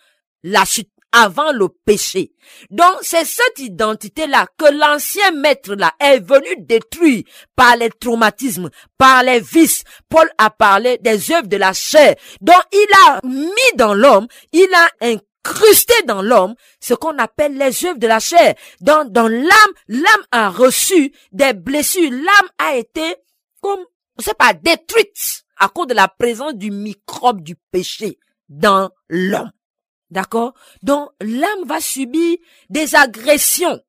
[0.43, 2.33] la chute avant le péché.
[2.69, 7.23] Donc c'est cette identité-là que l'ancien maître-là est venu détruire
[7.55, 9.83] par les traumatismes, par les vices.
[10.07, 12.15] Paul a parlé des œuvres de la chair.
[12.41, 17.85] Donc il a mis dans l'homme, il a incrusté dans l'homme ce qu'on appelle les
[17.85, 18.55] œuvres de la chair.
[18.81, 22.11] Dans, dans l'âme, l'âme a reçu des blessures.
[22.11, 23.15] L'âme a été
[23.61, 23.83] comme,
[24.19, 28.17] je sais pas, détruite à cause de la présence du microbe du péché
[28.47, 29.51] dans l'homme.
[30.11, 30.53] D'accord?
[30.81, 32.37] Donc l'âme va subir
[32.69, 33.79] des agressions.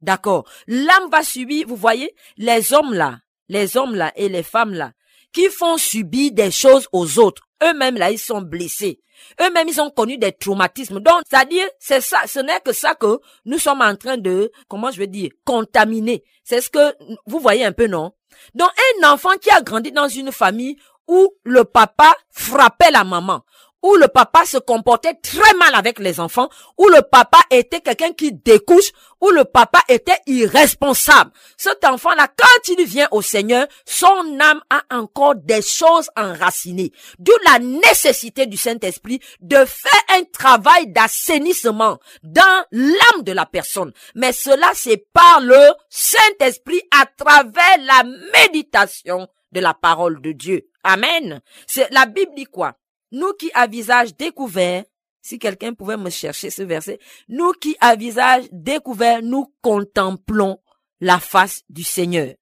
[0.00, 0.48] D'accord?
[0.66, 4.92] L'âme va subir, vous voyez, les hommes là, les hommes là et les femmes là,
[5.32, 7.42] qui font subir des choses aux autres.
[7.62, 9.00] Eux-mêmes là, ils sont blessés.
[9.40, 11.00] Eux-mêmes, ils ont connu des traumatismes.
[11.00, 14.90] Donc, c'est-à-dire, c'est ça, ce n'est que ça que nous sommes en train de, comment
[14.90, 16.22] je veux dire, contaminer.
[16.44, 16.94] C'est ce que,
[17.26, 18.12] vous voyez un peu, non?
[18.54, 18.68] Donc,
[19.02, 20.76] un enfant qui a grandi dans une famille
[21.08, 23.42] où le papa frappait la maman,
[23.86, 28.12] où le papa se comportait très mal avec les enfants, où le papa était quelqu'un
[28.12, 31.30] qui découche, où le papa était irresponsable.
[31.56, 36.90] Cet enfant-là, quand il vient au Seigneur, son âme a encore des choses enracinées.
[37.20, 43.92] D'où la nécessité du Saint-Esprit de faire un travail d'assainissement dans l'âme de la personne.
[44.16, 50.68] Mais cela, c'est par le Saint-Esprit à travers la méditation de la parole de Dieu.
[50.82, 51.40] Amen.
[51.68, 52.74] C'est la Bible dit quoi?
[53.12, 54.84] Nous qui à visage découvert,
[55.22, 60.58] si quelqu'un pouvait me chercher ce verset, nous qui à visage découvert, nous contemplons
[61.00, 62.34] la face du Seigneur.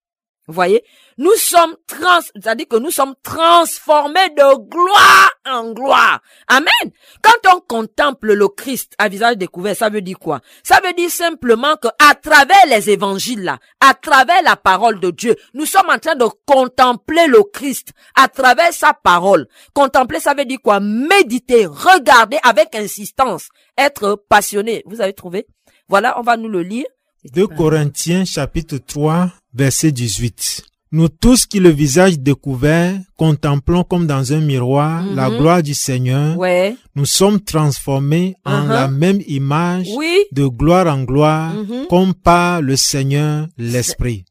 [0.47, 0.85] Vous voyez,
[1.17, 6.21] nous sommes trans, c'est-à-dire que nous sommes transformés de gloire en gloire.
[6.49, 6.93] Amen.
[7.23, 10.41] Quand on contemple le Christ à visage découvert, ça veut dire quoi?
[10.63, 15.11] Ça veut dire simplement que à travers les évangiles là, à travers la parole de
[15.11, 19.49] Dieu, nous sommes en train de contempler le Christ à travers sa parole.
[19.73, 20.79] Contempler, ça veut dire quoi?
[20.79, 24.83] Méditer, regarder avec insistance, être passionné.
[24.85, 25.47] Vous avez trouvé?
[25.89, 26.87] Voilà, on va nous le lire.
[27.33, 30.63] 2 Corinthiens chapitre 3 verset 18.
[30.93, 35.39] Nous tous qui le visage découvert contemplons comme dans un miroir la Mhm.
[35.39, 36.77] gloire du Seigneur, Ouais.
[36.95, 38.69] nous sommes transformés en Uh-huh.
[38.69, 40.17] la même image Oui.
[40.31, 41.87] de gloire en gloire Mhm.
[41.89, 44.25] comme par le Seigneur l'Esprit.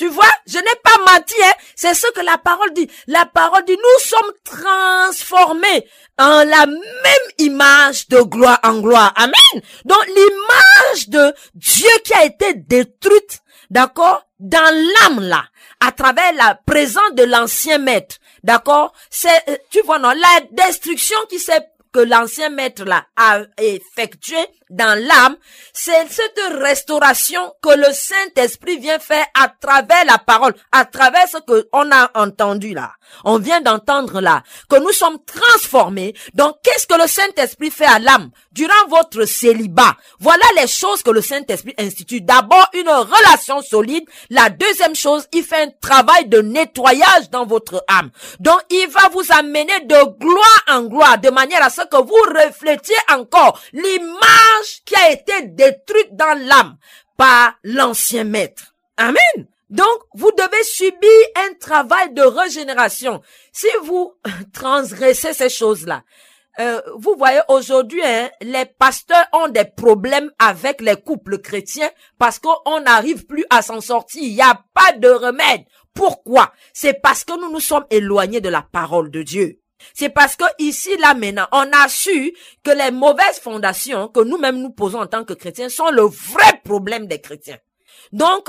[0.00, 1.52] Tu vois, je n'ai pas menti, hein.
[1.76, 2.90] C'est ce que la parole dit.
[3.06, 5.86] La parole dit, nous sommes transformés
[6.18, 9.12] en la même image de gloire en gloire.
[9.16, 9.62] Amen.
[9.84, 15.44] Donc, l'image de Dieu qui a été détruite, d'accord, dans l'âme là,
[15.80, 18.16] à travers la présence de l'ancien maître.
[18.42, 18.94] D'accord?
[19.10, 21.60] C'est, euh, tu vois, non, la destruction qui s'est
[21.92, 24.38] que l'ancien maître là a effectué
[24.70, 25.36] dans l'âme,
[25.72, 31.38] c'est cette restauration que le Saint-Esprit vient faire à travers la parole, à travers ce
[31.38, 32.92] que on a entendu là.
[33.24, 36.14] On vient d'entendre là que nous sommes transformés.
[36.34, 39.96] Donc qu'est-ce que le Saint-Esprit fait à l'âme durant votre célibat?
[40.20, 42.20] Voilà les choses que le Saint-Esprit institue.
[42.20, 44.04] D'abord une relation solide.
[44.30, 48.10] La deuxième chose, il fait un travail de nettoyage dans votre âme.
[48.38, 52.14] Donc il va vous amener de gloire en gloire de manière à ce que vous
[52.44, 56.76] reflétiez encore l'image qui a été détruite dans l'âme
[57.16, 58.74] par l'ancien maître.
[58.96, 59.46] Amen.
[59.68, 63.22] Donc, vous devez subir un travail de régénération.
[63.52, 64.14] Si vous
[64.52, 66.02] transgressez ces choses-là,
[66.58, 72.38] euh, vous voyez aujourd'hui, hein, les pasteurs ont des problèmes avec les couples chrétiens parce
[72.38, 74.22] qu'on n'arrive plus à s'en sortir.
[74.22, 75.62] Il n'y a pas de remède.
[75.94, 76.52] Pourquoi?
[76.72, 79.59] C'est parce que nous nous sommes éloignés de la parole de Dieu.
[79.94, 84.60] C'est parce que ici, là, maintenant, on a su que les mauvaises fondations que nous-mêmes
[84.60, 87.58] nous posons en tant que chrétiens sont le vrai problème des chrétiens.
[88.12, 88.48] Donc,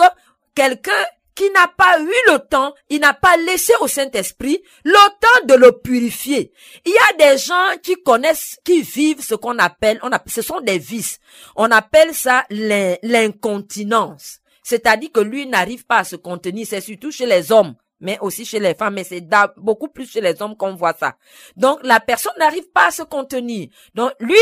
[0.56, 0.92] quelqu'un
[1.34, 5.54] qui n'a pas eu le temps, il n'a pas laissé au Saint-Esprit le temps de
[5.54, 6.52] le purifier.
[6.86, 10.78] Il y a des gens qui connaissent, qui vivent ce qu'on appelle, ce sont des
[10.78, 11.20] vices.
[11.56, 14.40] On appelle ça l'in- l'incontinence.
[14.64, 16.68] C'est-à-dire que lui n'arrive pas à se contenir.
[16.70, 18.96] C'est surtout chez les hommes, mais aussi chez les femmes.
[18.96, 19.24] Mais c'est
[19.58, 21.16] beaucoup plus chez les hommes qu'on voit ça.
[21.56, 23.70] Donc, la personne n'arrive pas à se contenir.
[23.96, 24.36] Donc, lui,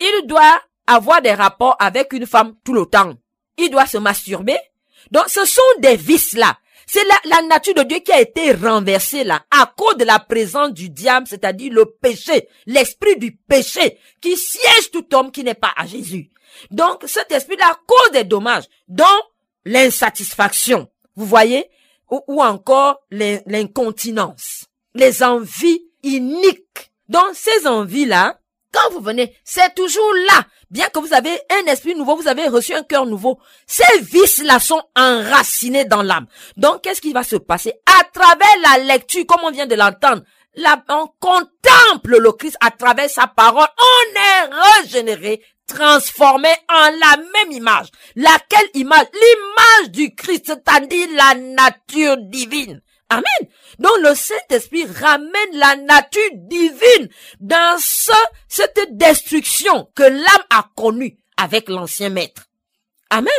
[0.00, 3.14] il doit avoir des rapports avec une femme tout le temps.
[3.58, 4.58] Il doit se masturber.
[5.10, 6.56] Donc, ce sont des vices là.
[6.86, 10.18] C'est la, la nature de Dieu qui a été renversée là, à cause de la
[10.18, 15.54] présence du diable, c'est-à-dire le péché, l'esprit du péché, qui siège tout homme qui n'est
[15.54, 16.30] pas à Jésus.
[16.70, 19.04] Donc, cet esprit-là cause des dommages, dont
[19.64, 21.70] l'insatisfaction, vous voyez,
[22.10, 24.64] ou, encore l'in- l'incontinence,
[24.94, 26.90] les envies iniques.
[27.08, 28.38] Donc, ces envies-là,
[28.72, 30.44] quand vous venez, c'est toujours là.
[30.70, 33.38] Bien que vous avez un esprit nouveau, vous avez reçu un cœur nouveau.
[33.66, 36.26] Ces vices-là sont enracinés dans l'âme.
[36.56, 37.72] Donc, qu'est-ce qui va se passer?
[38.00, 40.22] À travers la lecture, comme on vient de l'entendre,
[40.88, 43.66] on contemple le Christ à travers sa parole.
[43.78, 47.88] On est régénéré, transformé en la même image.
[48.16, 49.06] Laquelle image?
[49.12, 52.80] L'image du Christ, c'est-à-dire la nature divine.
[53.10, 53.48] Amen.
[53.78, 57.08] Donc le Saint-Esprit ramène la nature divine
[57.40, 58.12] dans ce,
[58.48, 62.46] cette destruction que l'âme a connue avec l'ancien maître.
[63.10, 63.32] Amen.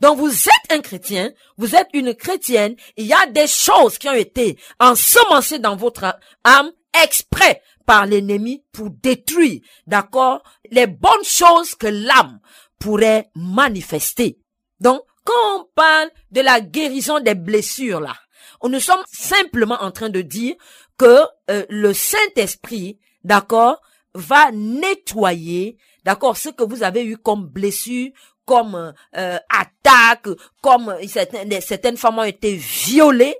[0.00, 4.08] Donc vous êtes un chrétien, vous êtes une chrétienne, il y a des choses qui
[4.08, 6.72] ont été ensemencées dans votre âme
[7.04, 12.40] exprès par l'ennemi pour détruire, d'accord, les bonnes choses que l'âme
[12.78, 14.38] pourrait manifester.
[14.80, 18.14] Donc, quand on parle de la guérison des blessures, là,
[18.62, 20.54] nous sommes simplement en train de dire
[20.98, 23.80] que euh, le Saint-Esprit, d'accord,
[24.14, 28.10] va nettoyer, d'accord, ce que vous avez eu comme blessure,
[28.44, 30.28] comme euh, attaque,
[30.62, 33.36] comme certaines, certaines femmes ont été violées,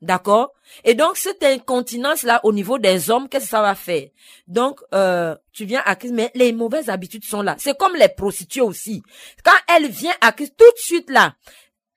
[0.00, 0.52] D'accord?
[0.84, 4.08] Et donc, cette incontinence-là, au niveau des hommes, qu'est-ce que ça va faire?
[4.46, 7.56] Donc, euh, tu viens à Christ, mais les mauvaises habitudes sont là.
[7.58, 9.02] C'est comme les prostituées aussi.
[9.44, 11.34] Quand elle vient à Christ, tout de suite là,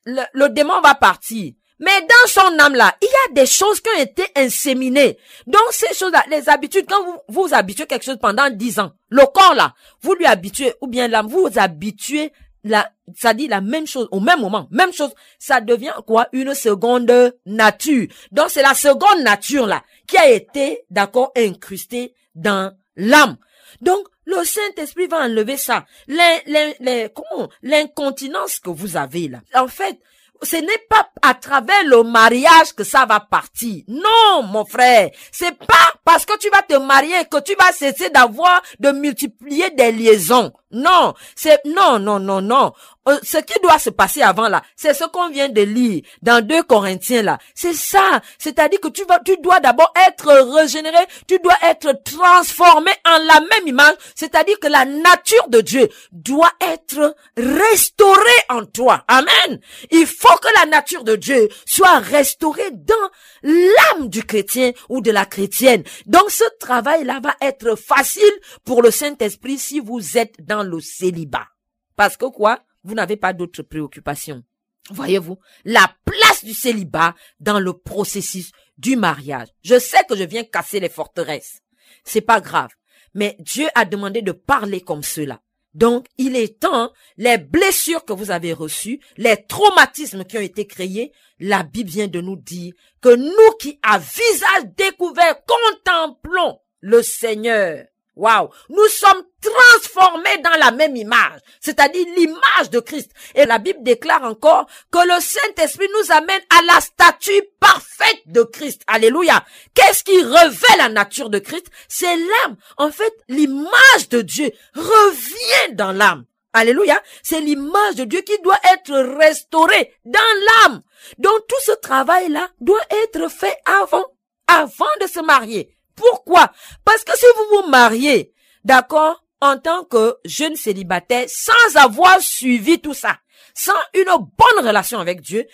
[0.05, 1.53] le, démon va partir.
[1.79, 5.17] Mais dans son âme là, il y a des choses qui ont été inséminées.
[5.47, 9.25] Donc ces choses-là, les habitudes, quand vous vous habituez quelque chose pendant dix ans, le
[9.25, 12.31] corps là, vous lui habituez, ou bien l'âme, vous vous habituez
[12.63, 16.27] la, ça dit la même chose au même moment, même chose, ça devient quoi?
[16.31, 17.11] Une seconde
[17.45, 18.07] nature.
[18.31, 23.37] Donc c'est la seconde nature là qui a été, d'accord, incrustée dans l'âme.
[23.81, 25.85] Donc le Saint-Esprit va enlever ça.
[26.07, 27.49] Les, les, comment?
[27.63, 29.41] L'incontinence que vous avez là.
[29.55, 29.99] En fait,
[30.43, 33.83] ce n'est pas à travers le mariage que ça va partir.
[33.87, 35.09] Non, mon frère.
[35.31, 39.69] C'est pas parce que tu vas te marier que tu vas cesser d'avoir, de multiplier
[39.71, 40.51] des liaisons.
[40.71, 42.73] Non, c'est non, non, non, non.
[43.09, 46.45] Euh, ce qui doit se passer avant là, c'est ce qu'on vient de lire dans
[46.45, 47.39] 2 Corinthiens là.
[47.55, 48.21] C'est ça.
[48.37, 53.39] C'est-à-dire que tu vas, tu dois d'abord être régénéré, tu dois être transformé en la
[53.39, 53.95] même image.
[54.15, 59.03] C'est-à-dire que la nature de Dieu doit être restaurée en toi.
[59.07, 59.59] Amen.
[59.89, 62.93] Il faut que la nature de Dieu soit restaurée dans
[63.41, 65.83] l'âme du chrétien ou de la chrétienne.
[66.05, 68.21] Donc ce travail là va être facile
[68.63, 71.47] pour le Saint-Esprit si vous êtes dans le célibat.
[71.95, 72.63] Parce que quoi?
[72.83, 74.43] Vous n'avez pas d'autres préoccupations.
[74.89, 79.49] Voyez-vous, la place du célibat dans le processus du mariage.
[79.63, 81.61] Je sais que je viens casser les forteresses.
[82.03, 82.71] C'est pas grave.
[83.13, 85.41] Mais Dieu a demandé de parler comme cela.
[85.73, 90.67] Donc, il est temps, les blessures que vous avez reçues, les traumatismes qui ont été
[90.67, 97.01] créés, la Bible vient de nous dire que nous qui, à visage découvert, contemplons le
[97.01, 103.09] Seigneur, Waouh, nous sommes transformés dans la même image, c'est-à-dire l'image de Christ.
[103.35, 108.43] Et la Bible déclare encore que le Saint-Esprit nous amène à la statue parfaite de
[108.43, 108.81] Christ.
[108.87, 109.45] Alléluia.
[109.73, 111.67] Qu'est-ce qui revêt la nature de Christ?
[111.87, 112.57] C'est l'âme.
[112.77, 116.25] En fait, l'image de Dieu revient dans l'âme.
[116.53, 117.01] Alléluia.
[117.23, 120.19] C'est l'image de Dieu qui doit être restaurée dans
[120.65, 120.81] l'âme.
[121.17, 124.05] Donc tout ce travail-là doit être fait avant,
[124.47, 125.77] avant de se marier.
[125.95, 126.51] Pourquoi?
[126.85, 132.79] Parce que si vous vous mariez, d'accord, en tant que jeune célibataire, sans avoir suivi
[132.79, 133.17] tout ça,
[133.53, 135.45] sans une bonne relation avec Dieu,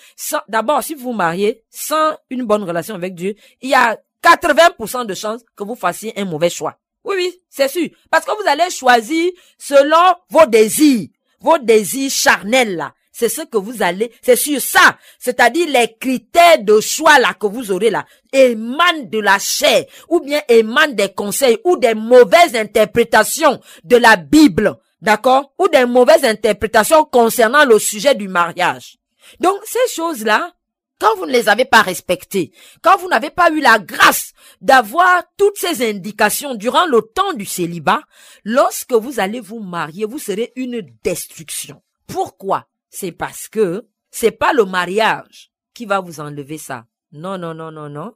[0.48, 5.06] d'abord, si vous vous mariez sans une bonne relation avec Dieu, il y a 80%
[5.06, 6.78] de chances que vous fassiez un mauvais choix.
[7.04, 7.90] Oui, oui, c'est sûr.
[8.12, 11.08] Parce que vous allez choisir selon vos désirs,
[11.40, 16.62] vos désirs charnels là c'est ce que vous allez, c'est sur ça, c'est-à-dire les critères
[16.62, 21.12] de choix là que vous aurez là, émanent de la chair, ou bien émanent des
[21.12, 27.80] conseils, ou des mauvaises interprétations de la Bible, d'accord, ou des mauvaises interprétations concernant le
[27.80, 29.00] sujet du mariage.
[29.40, 30.54] Donc ces choses-là,
[31.00, 32.52] quand vous ne les avez pas respectées,
[32.84, 37.46] quand vous n'avez pas eu la grâce d'avoir toutes ces indications durant le temps du
[37.46, 38.02] célibat,
[38.44, 41.82] lorsque vous allez vous marier, vous serez une destruction.
[42.06, 42.68] Pourquoi?
[42.98, 46.88] C'est parce que c'est pas le mariage qui va vous enlever ça.
[47.12, 48.16] Non, non, non, non, non.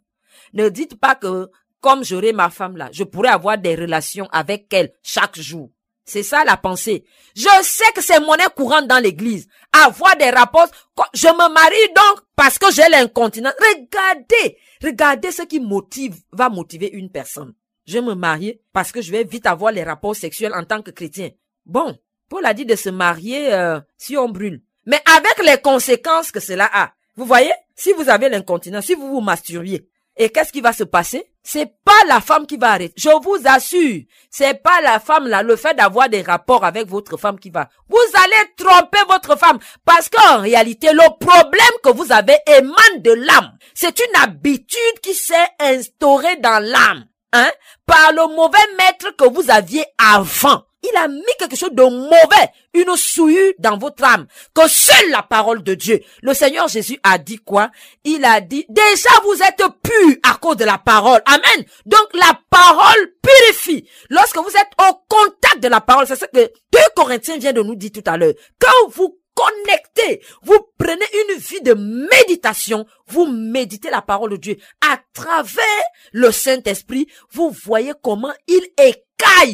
[0.53, 4.73] Ne dites pas que comme j'aurai ma femme là, je pourrais avoir des relations avec
[4.73, 5.69] elle chaque jour.
[6.03, 7.05] C'est ça la pensée.
[7.35, 9.47] Je sais que c'est monnaie courante dans l'église.
[9.71, 10.67] Avoir des rapports.
[11.13, 13.53] Je me marie donc parce que j'ai l'incontinence.
[13.59, 17.53] Regardez, regardez ce qui motive, va motiver une personne.
[17.85, 20.89] Je me marie parce que je vais vite avoir les rapports sexuels en tant que
[20.89, 21.29] chrétien.
[21.67, 21.95] Bon,
[22.29, 24.63] Paul a dit de se marier euh, si on brûle.
[24.85, 26.91] Mais avec les conséquences que cela a.
[27.15, 30.83] Vous voyez Si vous avez l'incontinence, si vous vous masturbiez, et qu'est-ce qui va se
[30.83, 31.31] passer?
[31.43, 32.93] C'est pas la femme qui va arrêter.
[32.97, 37.17] Je vous assure, c'est pas la femme là, le fait d'avoir des rapports avec votre
[37.17, 37.69] femme qui va.
[37.89, 43.11] Vous allez tromper votre femme parce qu'en réalité, le problème que vous avez émane de
[43.13, 43.57] l'âme.
[43.73, 47.49] C'est une habitude qui s'est instaurée dans l'âme, hein,
[47.85, 52.51] par le mauvais maître que vous aviez avant il a mis quelque chose de mauvais,
[52.73, 56.01] une souillure dans votre âme, que seule la parole de Dieu.
[56.21, 57.69] Le Seigneur Jésus a dit quoi?
[58.03, 61.21] Il a dit, déjà vous êtes purs à cause de la parole.
[61.25, 61.65] Amen.
[61.85, 63.87] Donc la parole purifie.
[64.09, 67.61] Lorsque vous êtes au contact de la parole, c'est ce que 2 Corinthiens vient de
[67.61, 68.33] nous dire tout à l'heure.
[68.59, 74.57] Quand vous connectez, vous prenez une vie de méditation, vous méditez la parole de Dieu
[74.81, 78.61] à travers le Saint-Esprit, vous voyez comment il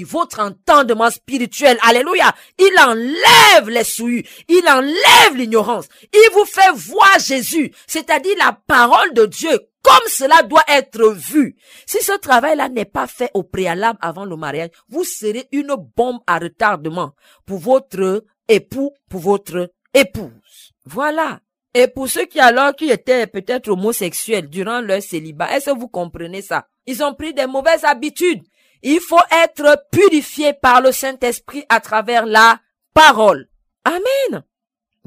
[0.05, 1.77] votre entendement spirituel.
[1.81, 2.33] Alléluia.
[2.57, 4.23] Il enlève les souillures.
[4.47, 5.87] Il enlève l'ignorance.
[6.13, 11.55] Il vous fait voir Jésus, c'est-à-dire la parole de Dieu comme cela doit être vu.
[11.85, 16.19] Si ce travail-là n'est pas fait au préalable avant le mariage, vous serez une bombe
[16.27, 17.13] à retardement
[17.45, 20.73] pour votre époux, pour votre épouse.
[20.85, 21.39] Voilà.
[21.73, 25.87] Et pour ceux qui alors qui étaient peut-être homosexuels durant leur célibat, est-ce que vous
[25.87, 26.67] comprenez ça?
[26.85, 28.43] Ils ont pris des mauvaises habitudes.
[28.83, 32.59] Il faut être purifié par le Saint-Esprit à travers la
[32.93, 33.49] parole.
[33.83, 34.43] Amen.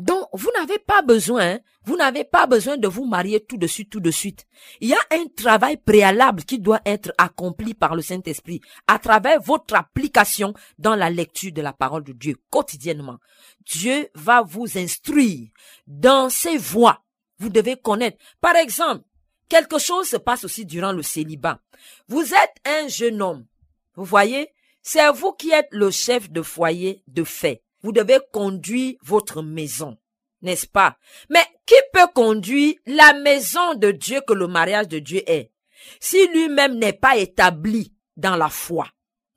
[0.00, 3.90] Donc, vous n'avez pas besoin, vous n'avez pas besoin de vous marier tout de suite,
[3.90, 4.46] tout de suite.
[4.80, 9.42] Il y a un travail préalable qui doit être accompli par le Saint-Esprit à travers
[9.42, 13.18] votre application dans la lecture de la parole de Dieu quotidiennement.
[13.66, 15.50] Dieu va vous instruire
[15.86, 17.02] dans ses voies.
[17.38, 18.16] Vous devez connaître.
[18.40, 19.04] Par exemple,
[19.50, 21.60] quelque chose se passe aussi durant le célibat.
[22.08, 23.44] Vous êtes un jeune homme.
[23.94, 27.62] Vous voyez, c'est vous qui êtes le chef de foyer de fait.
[27.82, 29.96] Vous devez conduire votre maison,
[30.42, 30.96] n'est-ce pas?
[31.28, 35.50] Mais qui peut conduire la maison de Dieu que le mariage de Dieu est?
[35.98, 38.86] Si lui-même n'est pas établi dans la foi,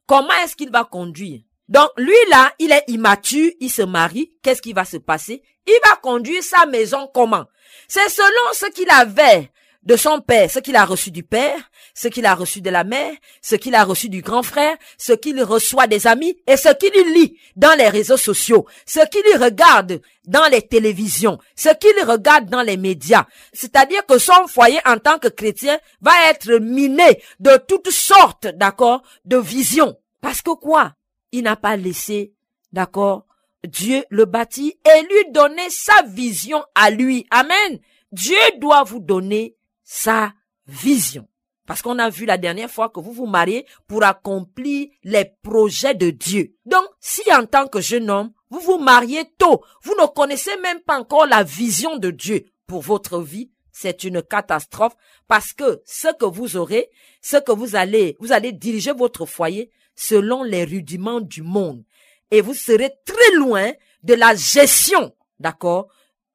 [0.08, 1.41] comment est-ce qu'il va conduire?
[1.70, 5.41] Donc lui là, il est immature, il se marie, qu'est-ce qui va se passer?
[5.66, 7.45] Il va conduire sa maison comment?
[7.88, 9.49] C'est selon ce qu'il avait
[9.84, 11.58] de son père, ce qu'il a reçu du père,
[11.94, 15.14] ce qu'il a reçu de la mère, ce qu'il a reçu du grand frère, ce
[15.14, 20.02] qu'il reçoit des amis et ce qu'il lit dans les réseaux sociaux, ce qu'il regarde
[20.26, 23.26] dans les télévisions, ce qu'il regarde dans les médias.
[23.54, 29.04] C'est-à-dire que son foyer en tant que chrétien va être miné de toutes sortes, d'accord,
[29.26, 29.98] de visions.
[30.22, 30.94] Parce que quoi?
[31.32, 32.34] Il n'a pas laissé,
[32.72, 33.26] d'accord,
[33.64, 37.26] Dieu le bâtit et lui donner sa vision à lui.
[37.32, 37.80] Amen.
[38.12, 40.34] Dieu doit vous donner sa
[40.68, 41.28] vision.
[41.66, 45.95] Parce qu'on a vu la dernière fois que vous vous mariez pour accomplir les projets
[45.95, 46.55] de Dieu.
[46.66, 50.82] Donc, si en tant que jeune homme, vous vous mariez tôt, vous ne connaissez même
[50.82, 54.95] pas encore la vision de Dieu pour votre vie, c'est une catastrophe
[55.28, 56.89] parce que ce que vous aurez,
[57.22, 61.84] ce que vous allez, vous allez diriger votre foyer selon les rudiments du monde.
[62.30, 63.72] Et vous serez très loin
[64.03, 65.88] de la gestion, d'accord,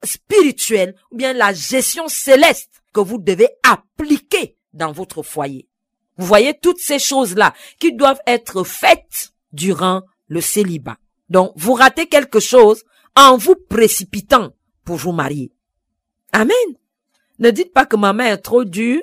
[0.03, 5.69] spirituelle ou bien la gestion céleste que vous devez appliquer dans votre foyer.
[6.17, 10.97] Vous voyez toutes ces choses-là qui doivent être faites durant le célibat.
[11.29, 12.83] Donc, vous ratez quelque chose
[13.15, 14.53] en vous précipitant
[14.85, 15.53] pour vous marier.
[16.33, 16.57] Amen.
[17.39, 19.03] Ne dites pas que ma main est trop dure.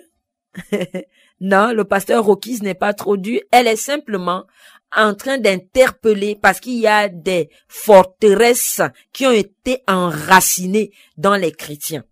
[1.41, 3.39] non, le pasteur Rokis n'est pas trop dur.
[3.51, 4.45] Elle est simplement
[4.95, 8.81] en train d'interpeller parce qu'il y a des forteresses
[9.13, 12.03] qui ont été enracinées dans les chrétiens.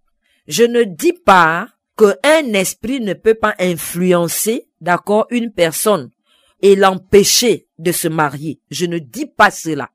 [0.47, 1.67] Je ne dis pas
[1.97, 6.09] qu'un esprit ne peut pas influencer, d'accord, une personne
[6.61, 8.59] et l'empêcher de se marier.
[8.71, 9.89] Je ne dis pas cela.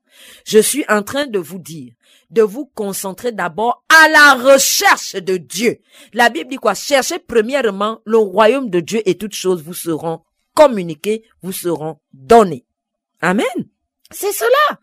[0.45, 1.93] Je suis en train de vous dire
[2.29, 5.79] de vous concentrer d'abord à la recherche de Dieu.
[6.13, 6.75] La Bible dit quoi?
[6.75, 10.21] Cherchez premièrement le royaume de Dieu et toutes choses vous seront
[10.53, 12.65] communiquées, vous seront données.
[13.21, 13.45] Amen.
[14.11, 14.79] C'est cela.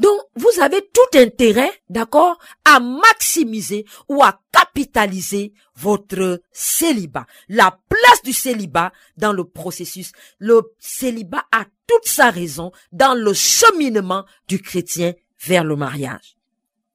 [0.00, 7.26] Donc, vous avez tout intérêt, d'accord, à maximiser ou à capitaliser votre célibat.
[7.50, 10.12] La place du célibat dans le processus.
[10.38, 15.12] Le célibat a toute sa raison dans le cheminement du chrétien
[15.44, 16.38] vers le mariage.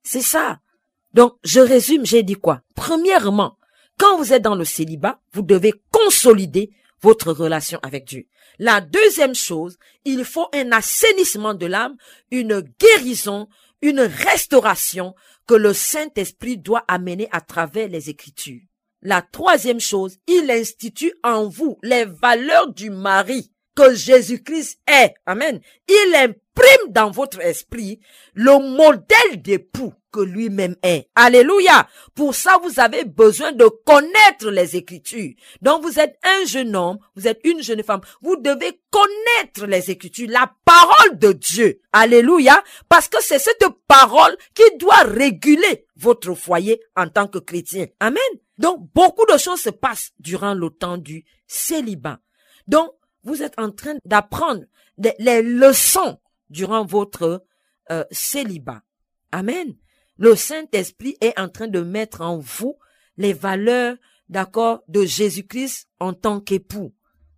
[0.01, 0.59] C'est ça.
[1.13, 2.61] Donc, je résume, j'ai dit quoi?
[2.73, 3.59] Premièrement,
[3.99, 6.71] quand vous êtes dans le célibat, vous devez consolider
[7.03, 8.25] votre relation avec Dieu.
[8.59, 11.95] La deuxième chose, il faut un assainissement de l'âme,
[12.31, 13.47] une guérison,
[13.81, 15.15] une restauration
[15.47, 18.61] que le Saint-Esprit doit amener à travers les Écritures.
[19.01, 25.13] La troisième chose, il institue en vous les valeurs du mari que Jésus-Christ est.
[25.25, 25.59] Amen.
[25.87, 27.99] Il imprime dans votre esprit
[28.33, 31.09] le modèle d'époux lui-même est.
[31.15, 31.87] Alléluia.
[32.13, 35.33] Pour ça, vous avez besoin de connaître les Écritures.
[35.61, 38.01] Donc, vous êtes un jeune homme, vous êtes une jeune femme.
[38.21, 41.81] Vous devez connaître les Écritures, la parole de Dieu.
[41.93, 42.63] Alléluia.
[42.89, 47.87] Parce que c'est cette parole qui doit réguler votre foyer en tant que chrétien.
[47.99, 48.21] Amen.
[48.57, 52.19] Donc, beaucoup de choses se passent durant le temps du célibat.
[52.67, 52.91] Donc,
[53.23, 54.63] vous êtes en train d'apprendre
[54.97, 57.43] les leçons durant votre
[57.91, 58.81] euh, célibat.
[59.31, 59.75] Amen.
[60.17, 62.77] Le Saint-Esprit est en train de mettre en vous
[63.17, 63.95] les valeurs,
[64.29, 66.93] d'accord, de Jésus-Christ en tant qu'époux.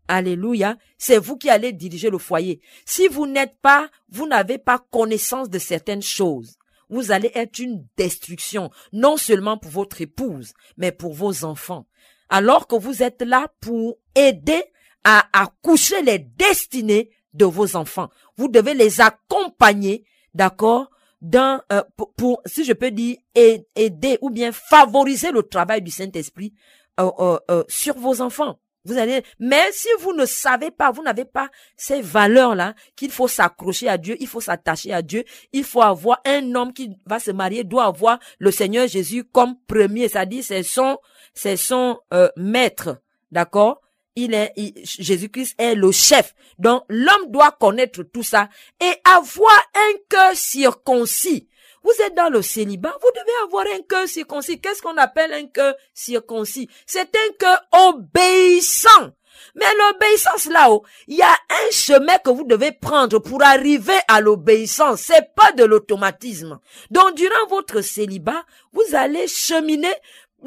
[0.08, 0.78] Alléluia.
[0.98, 2.62] C'est vous qui allez diriger le foyer.
[2.86, 6.58] Si vous n'êtes pas, vous n'avez pas connaissance de certaines choses.
[6.90, 11.86] Vous allez être une destruction, non seulement pour votre épouse, mais pour vos enfants.
[12.30, 14.64] Alors que vous êtes là pour aider
[15.04, 18.10] à accoucher les destinées de vos enfants.
[18.38, 20.90] Vous devez les accompagner, d'accord,
[21.22, 21.82] dans, euh,
[22.16, 26.54] pour, si je peux dire, aider ou bien favoriser le travail du Saint-Esprit
[27.00, 28.60] euh, euh, sur vos enfants.
[28.86, 33.28] Vous allez, mais si vous ne savez pas, vous n'avez pas ces valeurs-là, qu'il faut
[33.28, 37.20] s'accrocher à Dieu, il faut s'attacher à Dieu, il faut avoir un homme qui va
[37.20, 40.98] se marier, doit avoir le Seigneur Jésus comme premier, c'est-à-dire c'est son,
[41.34, 42.00] c'est son
[42.38, 43.82] maître, d'accord?
[44.18, 44.52] Il est,
[44.84, 46.34] Jésus-Christ est le chef.
[46.58, 48.50] Donc, l'homme doit connaître tout ça
[48.82, 51.48] et avoir un cœur circoncis.
[51.84, 54.60] Vous êtes dans le célibat, vous devez avoir un cœur circoncis.
[54.60, 56.68] Qu'est-ce qu'on appelle un cœur circoncis?
[56.88, 59.12] C'est un cœur obéissant.
[59.54, 64.20] Mais l'obéissance là-haut, il y a un chemin que vous devez prendre pour arriver à
[64.20, 65.02] l'obéissance.
[65.02, 66.60] C'est pas de l'automatisme.
[66.90, 68.44] Donc, durant votre célibat,
[68.74, 69.94] vous allez cheminer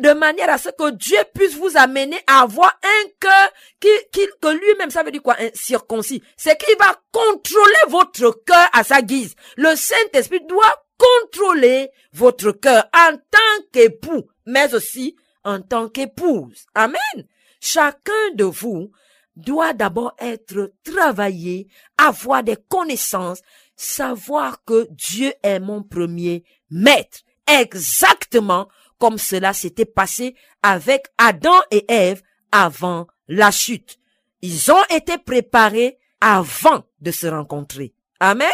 [0.01, 4.27] de manière à ce que Dieu puisse vous amener à avoir un cœur qui, qui
[4.41, 6.23] que lui-même, ça veut dire quoi, un circoncis.
[6.37, 9.35] C'est qu'il va contrôler votre cœur à sa guise.
[9.57, 16.67] Le Saint-Esprit doit contrôler votre cœur en tant qu'époux, mais aussi en tant qu'épouse.
[16.75, 17.27] Amen.
[17.61, 18.91] Chacun de vous
[19.37, 23.41] doit d'abord être travaillé, avoir des connaissances,
[23.77, 27.21] savoir que Dieu est mon premier maître.
[27.47, 28.69] Exactement
[29.01, 32.23] comme cela s'était passé avec Adam et Ève
[32.53, 33.99] avant la chute.
[34.43, 37.95] Ils ont été préparés avant de se rencontrer.
[38.21, 38.51] Amen.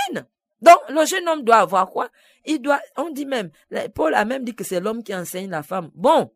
[0.62, 2.08] Donc, le jeune homme doit avoir quoi?
[2.44, 3.50] Il doit, on dit même,
[3.94, 5.90] Paul a même dit que c'est l'homme qui enseigne la femme.
[5.94, 6.30] Bon,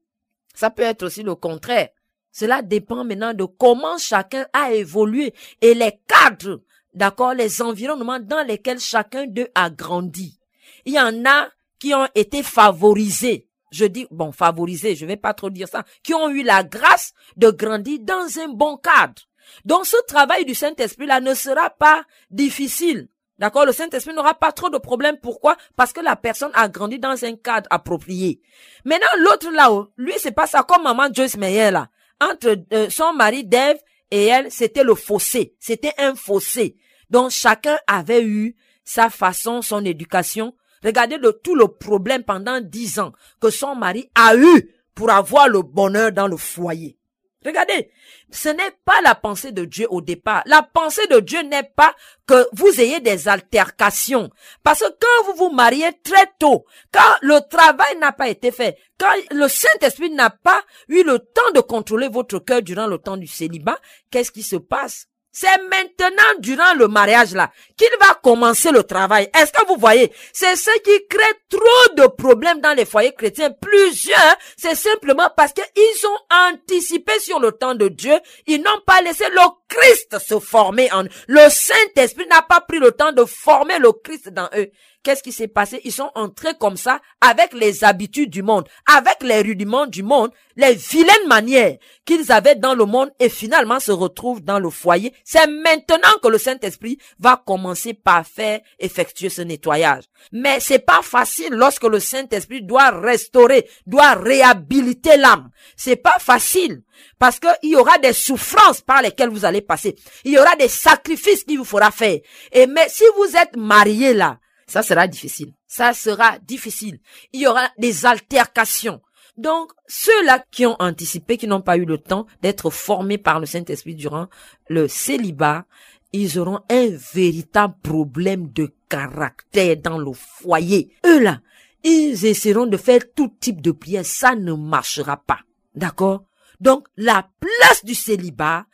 [0.54, 1.88] ça peut être aussi le contraire.
[2.32, 6.62] Cela dépend maintenant de comment chacun a évolué et les cadres,
[6.94, 10.38] d'accord, les environnements dans lesquels chacun d'eux a grandi.
[10.84, 11.48] Il y en a
[11.78, 16.14] qui ont été favorisés je dis, bon, favorisés, je vais pas trop dire ça, qui
[16.14, 19.22] ont eu la grâce de grandir dans un bon cadre.
[19.64, 23.08] Donc ce travail du Saint-Esprit là ne sera pas difficile.
[23.38, 23.64] D'accord?
[23.64, 25.18] Le Saint-Esprit n'aura pas trop de problèmes.
[25.18, 25.56] Pourquoi?
[25.74, 28.42] Parce que la personne a grandi dans un cadre approprié.
[28.84, 31.88] Maintenant, l'autre là-haut, lui, c'est pas ça comme maman Joyce Meyer là.
[32.20, 33.78] Entre euh, son mari Dave
[34.10, 35.54] et elle, c'était le fossé.
[35.58, 36.76] C'était un fossé.
[37.08, 40.54] Donc chacun avait eu sa façon, son éducation,
[40.84, 45.48] Regardez le, tout le problème pendant dix ans que son mari a eu pour avoir
[45.48, 46.96] le bonheur dans le foyer.
[47.44, 47.90] Regardez,
[48.30, 50.42] ce n'est pas la pensée de Dieu au départ.
[50.44, 51.94] La pensée de Dieu n'est pas
[52.26, 54.30] que vous ayez des altercations.
[54.62, 58.76] Parce que quand vous vous mariez très tôt, quand le travail n'a pas été fait,
[58.98, 63.16] quand le Saint-Esprit n'a pas eu le temps de contrôler votre cœur durant le temps
[63.16, 63.78] du célibat,
[64.10, 65.06] qu'est-ce qui se passe?
[65.32, 69.30] C'est maintenant, durant le mariage là, qu'il va commencer le travail.
[69.32, 70.12] Est-ce que vous voyez?
[70.32, 73.50] C'est ce qui crée trop de problèmes dans les foyers chrétiens.
[73.50, 78.18] Plusieurs, c'est simplement parce qu'ils ont anticipé sur le temps de Dieu.
[78.46, 79.40] Ils n'ont pas laissé le
[79.70, 81.08] Christ se former en eux.
[81.28, 84.70] Le Saint-Esprit n'a pas pris le temps de former le Christ dans eux.
[85.02, 85.80] Qu'est-ce qui s'est passé?
[85.84, 90.30] Ils sont entrés comme ça avec les habitudes du monde, avec les rudiments du monde,
[90.56, 95.14] les vilaines manières qu'ils avaient dans le monde et finalement se retrouvent dans le foyer.
[95.24, 100.04] C'est maintenant que le Saint-Esprit va commencer par faire effectuer ce nettoyage.
[100.32, 105.48] Mais c'est pas facile lorsque le Saint-Esprit doit restaurer, doit réhabiliter l'âme.
[105.76, 106.82] C'est pas facile
[107.18, 109.96] parce qu'il y aura des souffrances par lesquelles vous allez passer.
[110.24, 112.18] Il y aura des sacrifices qu'il vous faudra faire.
[112.52, 115.52] Et mais si vous êtes marié là, ça sera difficile.
[115.66, 117.00] Ça sera difficile.
[117.32, 119.00] Il y aura des altercations.
[119.36, 123.46] Donc, ceux-là qui ont anticipé, qui n'ont pas eu le temps d'être formés par le
[123.46, 124.28] Saint-Esprit durant
[124.68, 125.64] le célibat,
[126.12, 130.92] ils auront un véritable problème de caractère dans le foyer.
[131.06, 131.40] Eux là,
[131.84, 134.04] ils essaieront de faire tout type de prière.
[134.04, 135.40] Ça ne marchera pas.
[135.74, 136.24] D'accord?
[136.60, 138.66] Donc, la place du célibat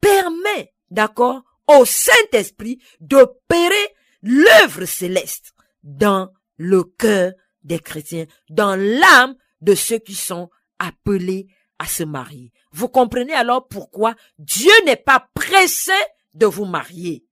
[0.00, 7.32] permet, d'accord, au Saint-Esprit d'opérer l'œuvre céleste dans le cœur
[7.62, 12.52] des chrétiens, dans l'âme de ceux qui sont appelés à se marier.
[12.72, 15.92] Vous comprenez alors pourquoi Dieu n'est pas pressé
[16.34, 17.26] de vous marier.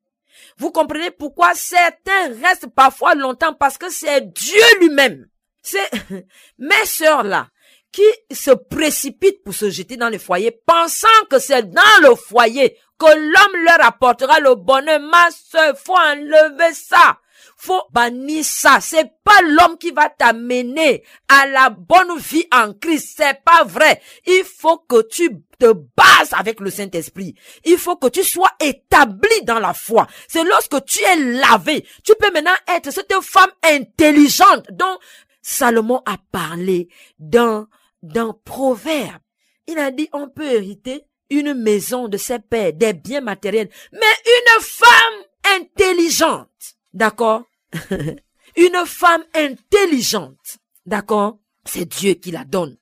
[0.56, 5.28] Vous comprenez pourquoi certains restent parfois longtemps parce que c'est Dieu lui-même.
[5.62, 5.90] C'est
[6.58, 7.48] mes sœurs là
[7.93, 12.76] qui se précipitent pour se jeter dans le foyer pensant que c'est dans le foyer
[12.99, 15.01] que l'homme leur apportera le bonheur.
[15.01, 17.18] Ma soeur, faut enlever ça.
[17.57, 18.78] Faut bannir ça.
[18.80, 23.14] C'est pas l'homme qui va t'amener à la bonne vie en Christ.
[23.16, 24.01] C'est pas vrai.
[24.26, 27.34] Il faut que tu te bases avec le Saint-Esprit.
[27.64, 30.07] Il faut que tu sois établi dans la foi.
[30.28, 31.86] C'est lorsque tu es lavé.
[32.05, 34.99] Tu peux maintenant être cette femme intelligente dont
[35.40, 36.88] Salomon a parlé
[37.18, 37.66] dans,
[38.03, 39.20] dans Proverbe.
[39.66, 44.00] Il a dit, on peut hériter une maison de ses pères, des biens matériels, mais
[44.00, 46.76] une femme intelligente.
[46.92, 47.44] D'accord?
[48.57, 50.59] une femme intelligente.
[50.84, 51.38] D'accord?
[51.64, 52.76] C'est Dieu qui la donne.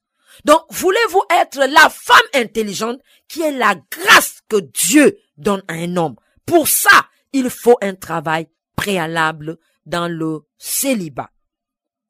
[0.44, 5.96] Donc, voulez-vous être la femme intelligente qui est la grâce que Dieu donne à un
[5.96, 6.16] homme?
[6.46, 11.30] Pour ça, il faut un travail préalable dans le célibat.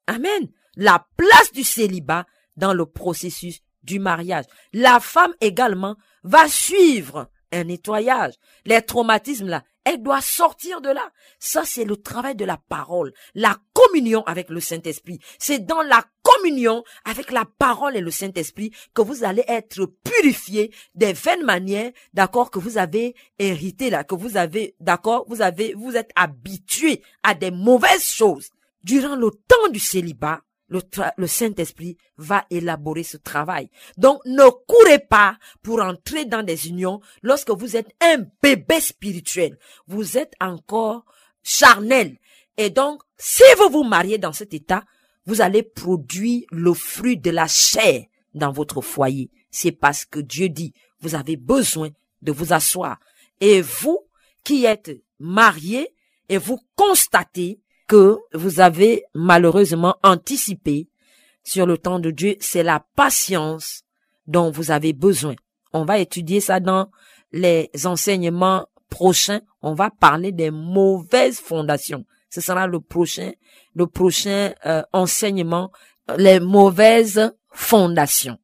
[0.07, 0.49] Amen.
[0.75, 2.25] La place du célibat
[2.61, 4.45] dans le processus du mariage.
[4.71, 8.35] La femme également va suivre un nettoyage.
[8.65, 11.11] Les traumatismes là, elle doit sortir de là.
[11.39, 15.19] Ça, c'est le travail de la parole, la communion avec le Saint-Esprit.
[15.39, 20.71] C'est dans la communion avec la parole et le Saint-Esprit que vous allez être purifié
[20.93, 25.73] des vaines manières, d'accord, que vous avez hérité là, que vous avez, d'accord, vous avez,
[25.73, 28.49] vous êtes habitué à des mauvaises choses.
[28.83, 30.41] Durant le temps du célibat,
[30.71, 33.69] le, Saint-Esprit va élaborer ce travail.
[33.97, 39.57] Donc, ne courez pas pour entrer dans des unions lorsque vous êtes un bébé spirituel.
[39.87, 41.03] Vous êtes encore
[41.43, 42.17] charnel.
[42.57, 44.83] Et donc, si vous vous mariez dans cet état,
[45.25, 49.29] vous allez produire le fruit de la chair dans votre foyer.
[49.49, 51.89] C'est parce que Dieu dit, vous avez besoin
[52.21, 52.99] de vous asseoir.
[53.41, 53.99] Et vous
[54.43, 55.93] qui êtes mariés
[56.29, 57.59] et vous constatez
[57.91, 60.87] que vous avez malheureusement anticipé
[61.43, 63.83] sur le temps de Dieu, c'est la patience
[64.27, 65.35] dont vous avez besoin.
[65.73, 66.89] On va étudier ça dans
[67.33, 69.41] les enseignements prochains.
[69.61, 72.05] On va parler des mauvaises fondations.
[72.29, 73.33] Ce sera le prochain,
[73.75, 75.69] le prochain euh, enseignement,
[76.17, 78.39] les mauvaises fondations.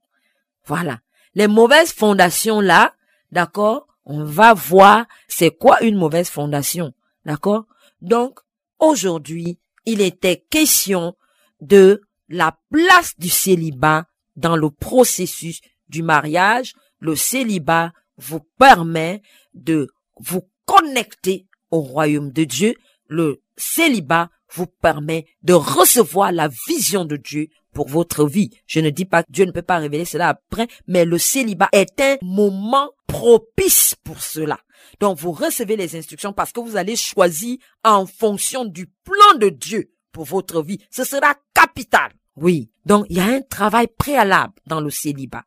[0.66, 1.00] Voilà.
[1.36, 2.96] Les mauvaises fondations là,
[3.32, 6.92] d'accord, on va voir c'est quoi une mauvaise fondation.
[7.24, 7.64] D'accord?
[8.02, 8.42] Donc,
[8.80, 11.16] Aujourd'hui, il était question
[11.62, 14.06] de la place du célibat
[14.36, 16.74] dans le processus du mariage.
[17.00, 19.22] Le célibat vous permet
[19.54, 19.88] de
[20.20, 22.76] vous connecter au royaume de Dieu.
[23.08, 27.48] Le célibat vous permet de recevoir la vision de Dieu
[27.78, 28.50] pour votre vie.
[28.66, 32.02] Je ne dis pas Dieu ne peut pas révéler cela après, mais le célibat est
[32.02, 34.58] un moment propice pour cela.
[35.00, 39.50] Donc vous recevez les instructions parce que vous allez choisir en fonction du plan de
[39.50, 40.80] Dieu pour votre vie.
[40.90, 42.14] Ce sera capital.
[42.36, 42.72] Oui.
[42.84, 45.44] Donc il y a un travail préalable dans le célibat.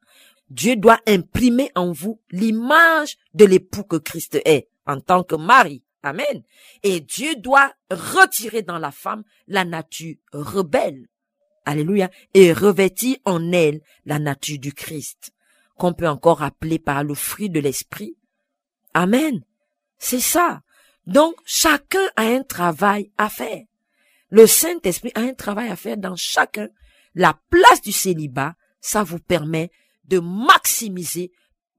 [0.50, 5.82] Dieu doit imprimer en vous l'image de l'époux que Christ est en tant que mari.
[6.04, 6.44] Amen.
[6.84, 11.08] Et Dieu doit retirer dans la femme la nature rebelle.
[11.64, 12.10] Alléluia.
[12.34, 15.32] Et revêtir en elle la nature du Christ,
[15.76, 18.16] qu'on peut encore appeler par le fruit de l'esprit.
[18.94, 19.42] Amen.
[19.98, 20.62] C'est ça.
[21.06, 23.62] Donc, chacun a un travail à faire.
[24.30, 26.68] Le Saint-Esprit a un travail à faire dans chacun.
[27.14, 29.70] La place du célibat, ça vous permet
[30.04, 31.32] de maximiser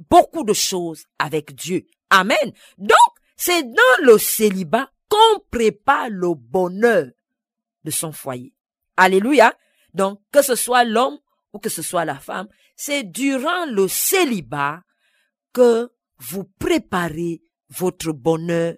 [0.09, 1.85] beaucoup de choses avec Dieu.
[2.09, 2.51] Amen.
[2.77, 2.97] Donc,
[3.37, 7.07] c'est dans le célibat qu'on prépare le bonheur
[7.83, 8.53] de son foyer.
[8.97, 9.53] Alléluia.
[9.93, 11.19] Donc, que ce soit l'homme
[11.53, 14.81] ou que ce soit la femme, c'est durant le célibat
[15.53, 18.75] que vous préparez votre bonheur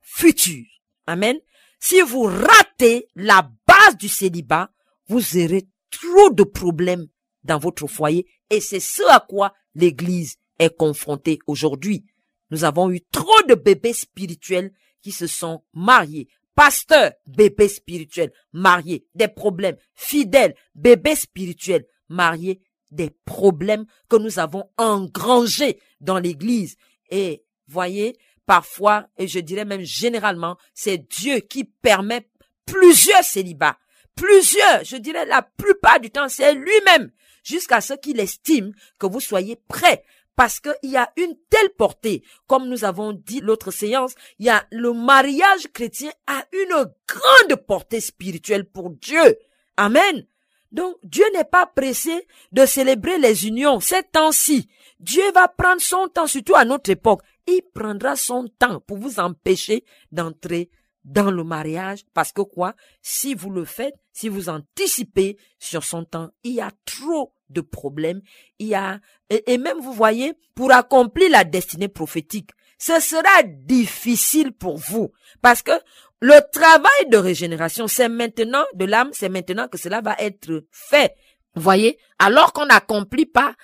[0.00, 0.64] futur.
[1.06, 1.36] Amen.
[1.78, 4.70] Si vous ratez la base du célibat,
[5.08, 7.06] vous aurez trop de problèmes
[7.44, 12.04] dans votre foyer et c'est ce à quoi l'église est confrontée aujourd'hui.
[12.50, 16.28] Nous avons eu trop de bébés spirituels qui se sont mariés.
[16.56, 19.76] Pasteurs, bébés spirituels, mariés, des problèmes.
[19.94, 26.76] Fidèles, bébés spirituels, mariés, des problèmes que nous avons engrangés dans l'église.
[27.10, 32.26] Et voyez, parfois, et je dirais même généralement, c'est Dieu qui permet
[32.64, 33.78] plusieurs célibats.
[34.14, 37.10] Plusieurs, je dirais la plupart du temps, c'est lui-même,
[37.44, 40.02] jusqu'à ce qu'il estime que vous soyez prêts.
[40.36, 44.50] Parce qu'il y a une telle portée, comme nous avons dit l'autre séance, il y
[44.50, 49.38] a le mariage chrétien a une grande portée spirituelle pour Dieu.
[49.78, 50.26] Amen.
[50.72, 54.68] Donc, Dieu n'est pas pressé de célébrer les unions ces temps-ci.
[55.00, 57.22] Dieu va prendre son temps, surtout à notre époque.
[57.46, 60.70] Il prendra son temps pour vous empêcher d'entrer
[61.04, 62.04] dans le mariage.
[62.12, 62.74] Parce que quoi?
[63.00, 67.60] Si vous le faites, si vous anticipez sur son temps, il y a trop de
[67.60, 68.20] problèmes.
[68.58, 74.52] Il y a, et, même vous voyez, pour accomplir la destinée prophétique, ce sera difficile
[74.52, 75.12] pour vous.
[75.42, 75.72] Parce que
[76.20, 81.14] le travail de régénération, c'est maintenant de l'âme, c'est maintenant que cela va être fait.
[81.54, 83.54] Vous voyez, alors qu'on n'accomplit pas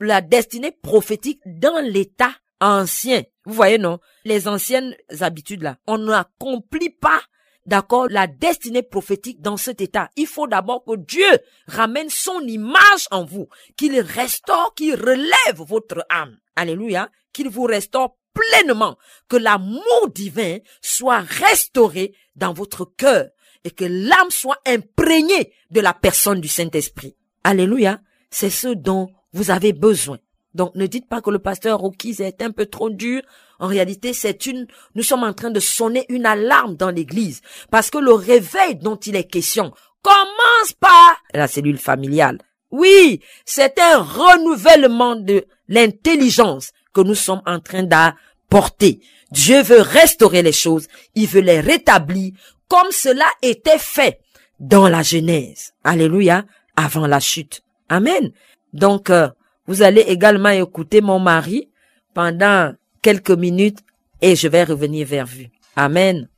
[0.00, 3.22] la destinée prophétique dans l'état ancien.
[3.44, 3.98] Vous voyez, non?
[4.24, 7.20] Les anciennes habitudes là, on n'accomplit pas
[7.66, 10.10] d'accord, la destinée prophétique dans cet état.
[10.16, 11.26] Il faut d'abord que Dieu
[11.66, 16.38] ramène son image en vous, qu'il restaure, qu'il relève votre âme.
[16.54, 17.10] Alléluia.
[17.32, 18.96] Qu'il vous restaure pleinement,
[19.28, 23.28] que l'amour divin soit restauré dans votre cœur
[23.64, 27.16] et que l'âme soit imprégnée de la personne du Saint-Esprit.
[27.44, 28.00] Alléluia.
[28.30, 30.18] c'est ce dont vous avez besoin.
[30.54, 33.22] Donc ne dites pas que le pasteur Rockies est un peu trop dur.
[33.58, 37.40] En réalité, c'est une, nous sommes en train de sonner une alarme dans l'église
[37.70, 42.38] parce que le réveil dont il est question commence par la cellule familiale.
[42.70, 49.00] Oui, c'est un renouvellement de l'intelligence que nous sommes en train d'apporter.
[49.30, 52.32] Dieu veut restaurer les choses, il veut les rétablir
[52.68, 54.20] comme cela était fait
[54.60, 55.72] dans la Genèse.
[55.84, 56.44] Alléluia,
[56.76, 57.62] avant la chute.
[57.88, 58.32] Amen.
[58.72, 59.28] Donc, euh,
[59.66, 61.70] vous allez également écouter mon mari
[62.14, 62.72] pendant
[63.06, 63.78] quelques minutes
[64.20, 65.46] et je vais revenir vers vous.
[65.76, 66.28] Amen.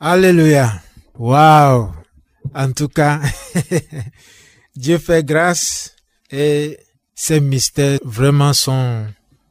[0.00, 0.72] Alléluia.
[1.18, 1.90] Wow.
[2.54, 3.20] En tout cas,
[4.76, 5.94] Dieu fait grâce
[6.30, 6.78] et
[7.14, 9.04] ces mystères vraiment sont,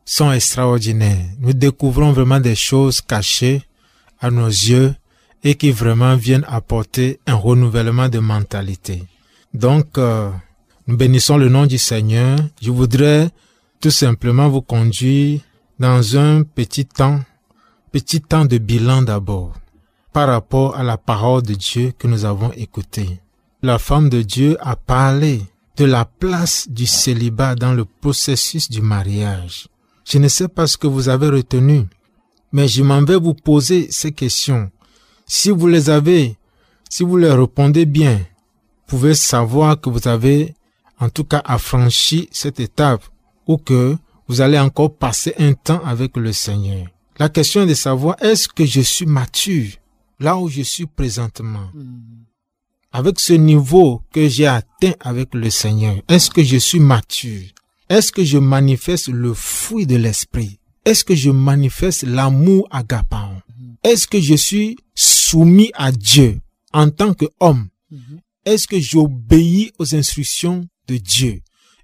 [0.03, 1.28] sont extraordinaires.
[1.38, 3.61] Nous découvrons vraiment des choses cachées
[4.19, 4.95] à nos yeux
[5.43, 9.03] et qui vraiment viennent apporter un renouvellement de mentalité.
[9.53, 10.32] Donc, euh,
[10.88, 12.39] nous bénissons le nom du Seigneur.
[12.63, 13.30] Je voudrais
[13.80, 15.41] tout simplement vous conduire
[15.84, 17.20] dans un petit temps,
[17.92, 19.52] petit temps de bilan d'abord,
[20.14, 23.20] par rapport à la parole de Dieu que nous avons écoutée.
[23.62, 25.42] La femme de Dieu a parlé
[25.76, 29.68] de la place du célibat dans le processus du mariage.
[30.06, 31.84] Je ne sais pas ce que vous avez retenu,
[32.54, 34.72] mais je m'en vais vous poser ces questions.
[35.26, 36.38] Si vous les avez,
[36.90, 40.56] si vous les répondez bien, vous pouvez savoir que vous avez
[41.02, 43.04] en tout cas affranchi cette étape
[43.48, 46.88] ou que vous allez encore passer un temps avec le Seigneur.
[47.19, 49.71] La question est de savoir est-ce que je suis mature
[50.19, 51.69] là où je suis présentement?
[52.91, 57.43] Avec ce niveau que j'ai atteint avec le Seigneur, est-ce que je suis mature?
[57.89, 60.59] Est-ce que je manifeste le fruit de l'esprit?
[60.86, 63.32] Est-ce que je manifeste l'amour agapant?
[63.84, 66.39] Est-ce que je suis soumis à Dieu
[66.71, 67.67] en tant qu'homme?
[68.45, 71.41] Est-ce que j'obéis aux instructions de Dieu?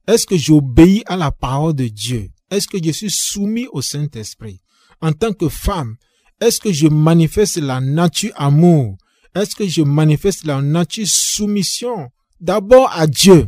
[0.07, 2.29] Est-ce que j'obéis à la parole de Dieu?
[2.49, 4.59] Est-ce que je suis soumis au Saint-Esprit?
[5.01, 5.95] En tant que femme,
[6.41, 8.97] est-ce que je manifeste la nature amour?
[9.35, 12.09] Est-ce que je manifeste la nature soumission
[12.41, 13.47] d'abord à Dieu?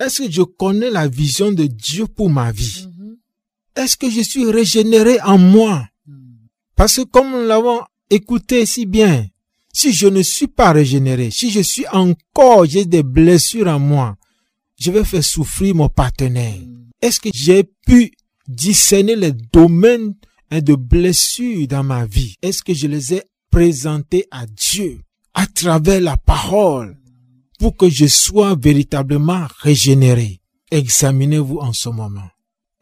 [0.00, 2.88] Est-ce que je connais la vision de Dieu pour ma vie?
[3.76, 5.86] Est-ce que je suis régénéré en moi?
[6.74, 7.80] Parce que comme nous l'avons
[8.10, 9.26] écouté si bien,
[9.72, 14.16] si je ne suis pas régénéré, si je suis encore, j'ai des blessures en moi,
[14.78, 16.60] je vais faire souffrir mon partenaire.
[17.00, 18.12] Est-ce que j'ai pu
[18.48, 20.14] discerner les domaines
[20.50, 22.36] hein, de blessures dans ma vie?
[22.42, 25.00] Est-ce que je les ai présentés à Dieu
[25.34, 26.98] à travers la parole
[27.58, 30.40] pour que je sois véritablement régénéré?
[30.70, 32.28] Examinez-vous en ce moment.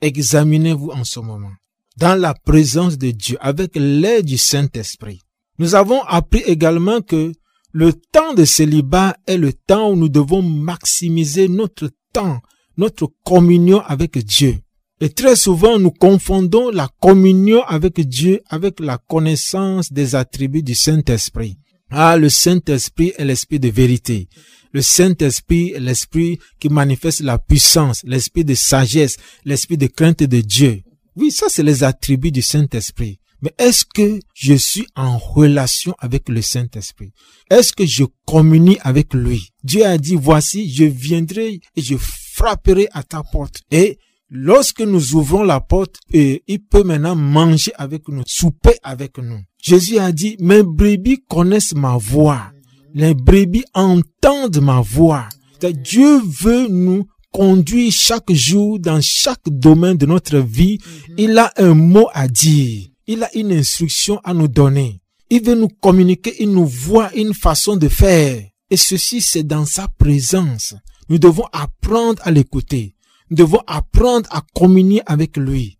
[0.01, 1.53] Examinez-vous en ce moment.
[1.97, 5.21] Dans la présence de Dieu, avec l'aide du Saint-Esprit.
[5.59, 7.33] Nous avons appris également que
[7.75, 12.41] le temps de célibat est le temps où nous devons maximiser notre temps,
[12.77, 14.61] notre communion avec Dieu.
[15.01, 20.77] Et très souvent, nous confondons la communion avec Dieu avec la connaissance des attributs du
[20.77, 21.59] Saint-Esprit.
[21.91, 24.29] Ah, le Saint-Esprit est l'esprit de vérité.
[24.73, 30.41] Le Saint-Esprit est l'esprit qui manifeste la puissance, l'esprit de sagesse, l'esprit de crainte de
[30.41, 30.83] Dieu.
[31.17, 33.19] Oui, ça c'est les attributs du Saint-Esprit.
[33.45, 37.13] Mais est-ce que je suis en relation avec le Saint-Esprit?
[37.51, 39.51] Est-ce que je communie avec lui?
[39.63, 43.61] Dieu a dit, voici, je viendrai et je frapperai à ta porte.
[43.71, 43.99] Et
[44.31, 49.41] lorsque nous ouvrons la porte, et il peut maintenant manger avec nous, souper avec nous.
[49.63, 52.51] Jésus a dit, mes brebis connaissent ma voix.
[52.95, 55.29] Les brebis entendent ma voix.
[55.61, 60.79] Dieu veut nous conduire chaque jour dans chaque domaine de notre vie.
[61.19, 62.89] Il a un mot à dire.
[63.07, 65.01] Il a une instruction à nous donner.
[65.31, 68.43] Il veut nous communiquer, il nous voit une façon de faire.
[68.71, 70.75] Et ceci, c'est dans sa présence.
[71.09, 72.95] Nous devons apprendre à l'écouter.
[73.31, 75.79] Nous devons apprendre à communier avec lui.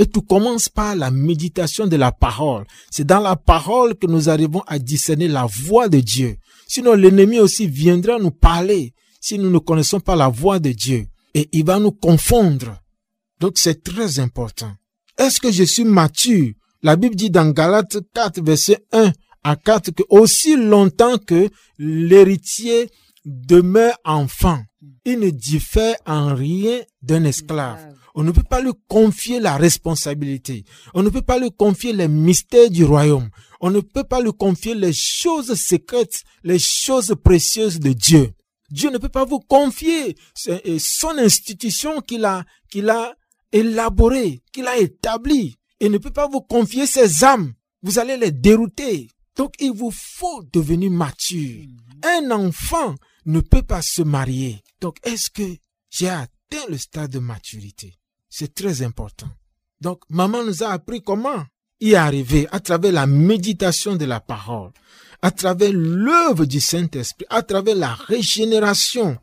[0.00, 2.64] Et tout commence par la méditation de la parole.
[2.90, 6.36] C'est dans la parole que nous arrivons à discerner la voix de Dieu.
[6.66, 11.06] Sinon, l'ennemi aussi viendra nous parler si nous ne connaissons pas la voix de Dieu.
[11.34, 12.76] Et il va nous confondre.
[13.38, 14.72] Donc c'est très important.
[15.18, 16.52] Est-ce que je suis mature
[16.84, 19.10] la Bible dit dans Galates 4, verset 1
[19.42, 22.90] à 4 que aussi longtemps que l'héritier
[23.24, 24.60] demeure enfant,
[25.06, 27.94] il ne diffère en rien d'un esclave.
[28.14, 30.64] On ne peut pas lui confier la responsabilité.
[30.92, 33.30] On ne peut pas lui confier les mystères du royaume.
[33.62, 38.30] On ne peut pas lui confier les choses secrètes, les choses précieuses de Dieu.
[38.70, 43.14] Dieu ne peut pas vous confier son institution qu'il a, qu'il a
[43.52, 45.56] élaborée, qu'il a établie.
[45.80, 47.52] Il ne peut pas vous confier ses âmes.
[47.82, 49.08] Vous allez les dérouter.
[49.36, 51.66] Donc il vous faut devenir mature.
[52.02, 52.94] Un enfant
[53.26, 54.62] ne peut pas se marier.
[54.80, 55.56] Donc est-ce que
[55.90, 57.94] j'ai atteint le stade de maturité?
[58.28, 59.30] C'est très important.
[59.80, 61.44] Donc, maman nous a appris comment
[61.78, 64.72] y arriver à travers la méditation de la parole,
[65.22, 69.18] à travers l'œuvre du Saint-Esprit, à travers la régénération.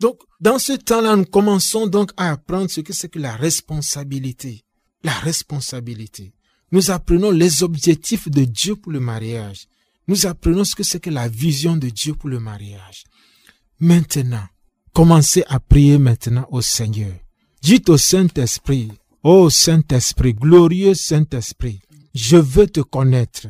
[0.00, 4.64] Donc, dans ce temps-là, nous commençons donc à apprendre ce que c'est que la responsabilité.
[5.06, 6.32] La responsabilité.
[6.72, 9.68] Nous apprenons les objectifs de Dieu pour le mariage.
[10.08, 13.04] Nous apprenons ce que c'est que la vision de Dieu pour le mariage.
[13.78, 14.42] Maintenant,
[14.92, 17.14] commencez à prier maintenant au Seigneur.
[17.62, 18.90] Dites au Saint-Esprit,
[19.22, 21.82] ô Saint-Esprit, glorieux Saint-Esprit,
[22.12, 23.46] je veux te connaître.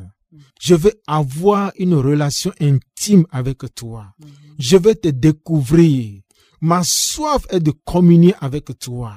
[0.61, 4.12] Je veux avoir une relation intime avec toi.
[4.59, 6.20] Je veux te découvrir.
[6.67, 9.12] Ma soif est de communier avec toi.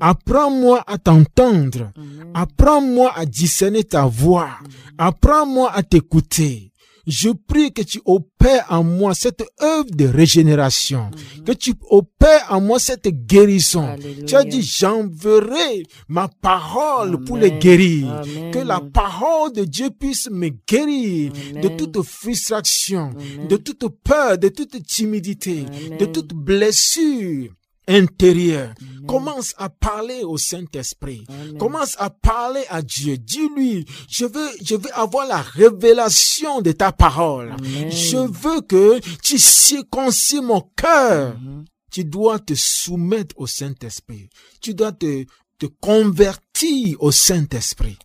[0.00, 1.92] Apprends-moi à t'entendre.
[2.32, 4.48] Apprends-moi à discerner ta voix.
[4.96, 6.72] Apprends-moi à t'écouter.
[7.06, 11.10] Je prie que tu opères en moi cette œuvre de régénération,
[11.44, 13.96] que tu opères en moi cette guérison.
[14.26, 18.22] Tu as dit, j'enverrai ma parole pour les guérir.
[18.52, 21.32] Que la parole de Dieu puisse me guérir
[21.62, 23.10] de toute frustration,
[23.48, 25.64] de toute peur, de toute timidité,
[25.98, 27.50] de toute blessure
[27.88, 28.74] intérieur.
[29.06, 31.26] Commence à parler au Saint-Esprit.
[31.58, 33.18] Commence à parler à Dieu.
[33.18, 37.54] Dis-lui, je veux, je veux avoir la révélation de ta parole.
[37.62, 41.38] Je veux que tu circoncis mon cœur.
[41.38, 41.64] Mhm.
[41.90, 44.28] Tu dois te soumettre au Saint-Esprit.
[44.60, 45.24] Tu dois te,
[45.58, 47.98] te convertir au Saint-Esprit.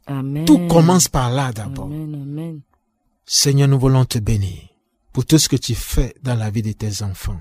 [0.46, 1.90] Tout commence par là d'abord.
[3.26, 4.60] Seigneur, nous voulons te bénir
[5.14, 7.40] pour tout ce que tu fais dans la vie de tes enfants.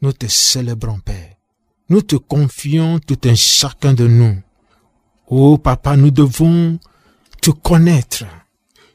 [0.00, 1.33] Nous te célébrons, Père.
[1.90, 4.36] Nous te confions tout un chacun de nous.
[5.28, 6.78] Oh papa, nous devons
[7.42, 8.24] te connaître.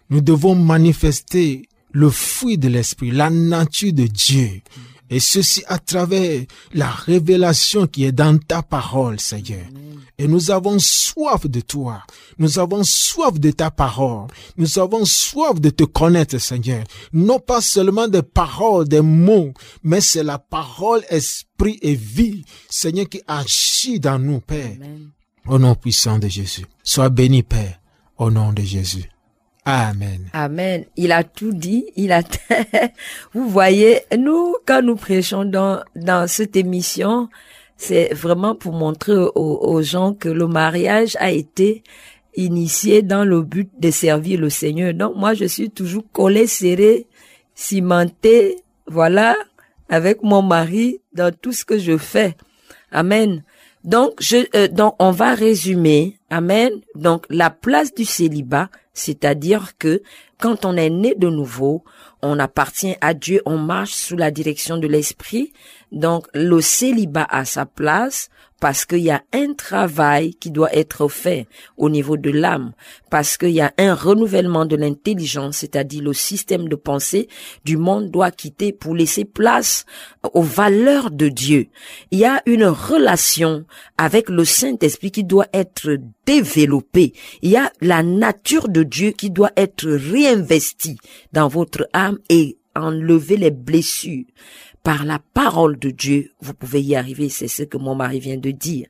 [0.10, 4.62] Nous devons manifester le fruit de l'esprit, la nature de Dieu.
[5.10, 6.44] Et ceci à travers
[6.74, 9.66] la révélation qui est dans ta parole, Seigneur.
[10.18, 12.04] Et nous avons soif de toi.
[12.38, 14.28] Nous avons soif de ta parole.
[14.58, 16.84] Nous avons soif de te connaître, Seigneur.
[17.14, 19.54] Non pas seulement des paroles, des mots,
[19.84, 24.78] mais c'est la parole, esprit et vie, Seigneur, qui agit dans nous, Père.
[25.48, 26.66] Au nom puissant de Jésus.
[26.84, 27.80] Sois béni, Père,
[28.18, 29.10] au nom de Jésus.
[29.66, 30.30] Amen.
[30.34, 30.86] Amen.
[30.96, 31.86] Il a tout dit.
[31.96, 32.22] Il a.
[33.34, 37.30] Vous voyez, nous, quand nous prêchons dans dans cette émission,
[37.78, 41.82] c'est vraiment pour montrer aux, gens que le mariage a été
[42.36, 44.94] initié dans le but de servir le Seigneur.
[44.94, 47.08] Donc moi, je suis toujours collé, serré,
[47.56, 49.36] cimenté, voilà,
[49.88, 52.36] avec mon mari dans tout ce que je fais.
[52.92, 53.44] Amen.
[53.84, 56.20] Donc, je, euh, donc, on va résumer.
[56.30, 56.72] Amen.
[56.96, 58.70] Donc, la place du célibat,
[59.00, 60.02] c'est-à-dire que
[60.40, 61.84] quand on est né de nouveau,
[62.22, 65.54] on appartient à Dieu, on marche sous la direction de l'Esprit.
[65.92, 68.30] Donc, le célibat a sa place
[68.60, 71.48] parce qu'il y a un travail qui doit être fait
[71.78, 72.74] au niveau de l'âme,
[73.10, 77.28] parce qu'il y a un renouvellement de l'intelligence, c'est-à-dire le système de pensée
[77.66, 79.86] du monde doit quitter pour laisser place
[80.34, 81.68] aux valeurs de Dieu.
[82.12, 83.66] Il y a une relation
[83.98, 87.14] avec le Saint-Esprit qui doit être développée.
[87.42, 90.98] Il y a la nature de Dieu qui doit être réinvestie
[91.34, 94.26] dans votre âme et enlever les blessures
[94.84, 97.30] par la parole de Dieu, vous pouvez y arriver.
[97.30, 98.88] C'est ce que mon mari vient de dire.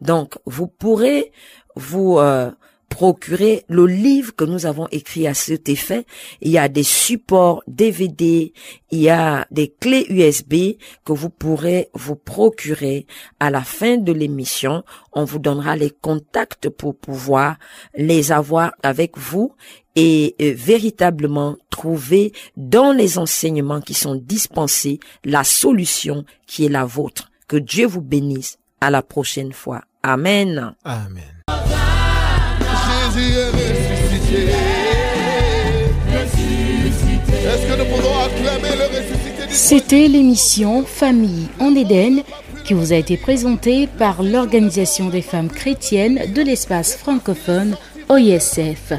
[0.00, 1.32] Donc, vous pourrez
[1.74, 2.50] vous euh,
[2.88, 6.06] procurer le livre que nous avons écrit à cet effet.
[6.40, 8.52] Il y a des supports DVD,
[8.90, 13.06] il y a des clés USB que vous pourrez vous procurer
[13.40, 14.84] à la fin de l'émission.
[15.12, 17.58] On vous donnera les contacts pour pouvoir
[17.96, 19.54] les avoir avec vous
[19.94, 26.84] et euh, véritablement trouver dans les enseignements qui sont dispensés la solution qui est la
[26.84, 27.30] vôtre.
[27.48, 28.58] Que Dieu vous bénisse.
[28.78, 29.82] À la prochaine fois.
[30.02, 30.74] Amen.
[30.84, 31.35] Amen.
[39.50, 42.22] C'était l'émission Famille en Éden
[42.64, 47.76] qui vous a été présentée par l'Organisation des femmes chrétiennes de l'espace francophone
[48.08, 48.92] OISF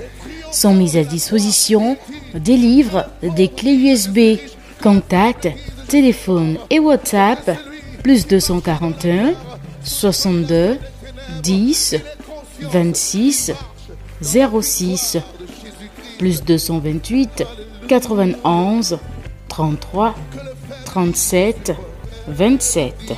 [0.51, 1.97] sont mises à disposition
[2.33, 4.39] des livres, des clés USB,
[4.81, 5.49] contacts,
[5.87, 7.57] téléphone et WhatsApp,
[8.03, 9.33] plus 241
[9.83, 10.77] 62
[11.43, 11.95] 10
[12.61, 13.51] 26
[14.21, 15.17] 06
[16.17, 17.43] plus 228
[17.87, 18.97] 91
[19.49, 20.15] 33
[20.85, 21.73] 37
[22.27, 23.13] 27.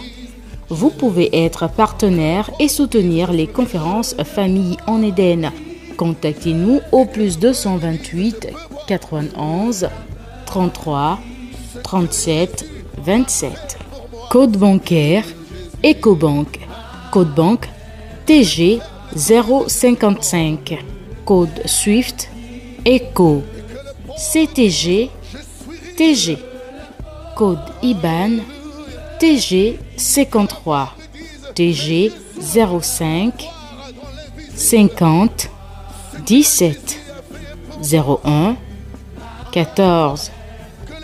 [0.69, 5.51] Vous pouvez être partenaire et soutenir les conférences Famille en Éden
[5.99, 8.47] contactez-nous au plus 228
[8.87, 9.89] 91
[10.45, 11.19] 33
[11.83, 12.65] 37
[13.03, 13.77] 27.
[14.31, 15.25] Code bancaire
[15.83, 16.59] EcoBank.
[17.11, 17.67] Code banque
[18.25, 18.79] TG
[19.15, 20.77] 055.
[21.25, 22.29] Code SWIFT
[22.85, 23.43] ECO
[24.17, 25.09] CTG
[25.97, 26.37] TG.
[27.35, 28.41] Code IBAN
[29.19, 30.99] TG 53.
[31.55, 33.33] TG 05
[34.55, 35.49] 50
[36.23, 36.97] 17
[37.81, 38.57] 01
[39.51, 40.31] 14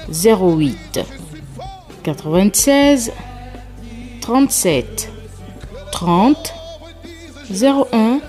[0.09, 1.05] 08
[2.03, 3.11] 96
[4.21, 5.09] 37
[5.91, 6.54] 30
[7.51, 8.19] 01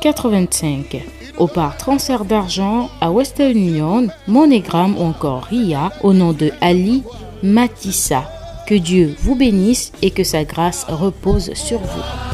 [0.00, 1.02] 85
[1.38, 7.02] ou par transfert d'argent à Western Union, MoneyGram ou encore RIA au nom de Ali
[7.42, 8.24] Matissa.
[8.66, 12.33] Que Dieu vous bénisse et que sa grâce repose sur vous.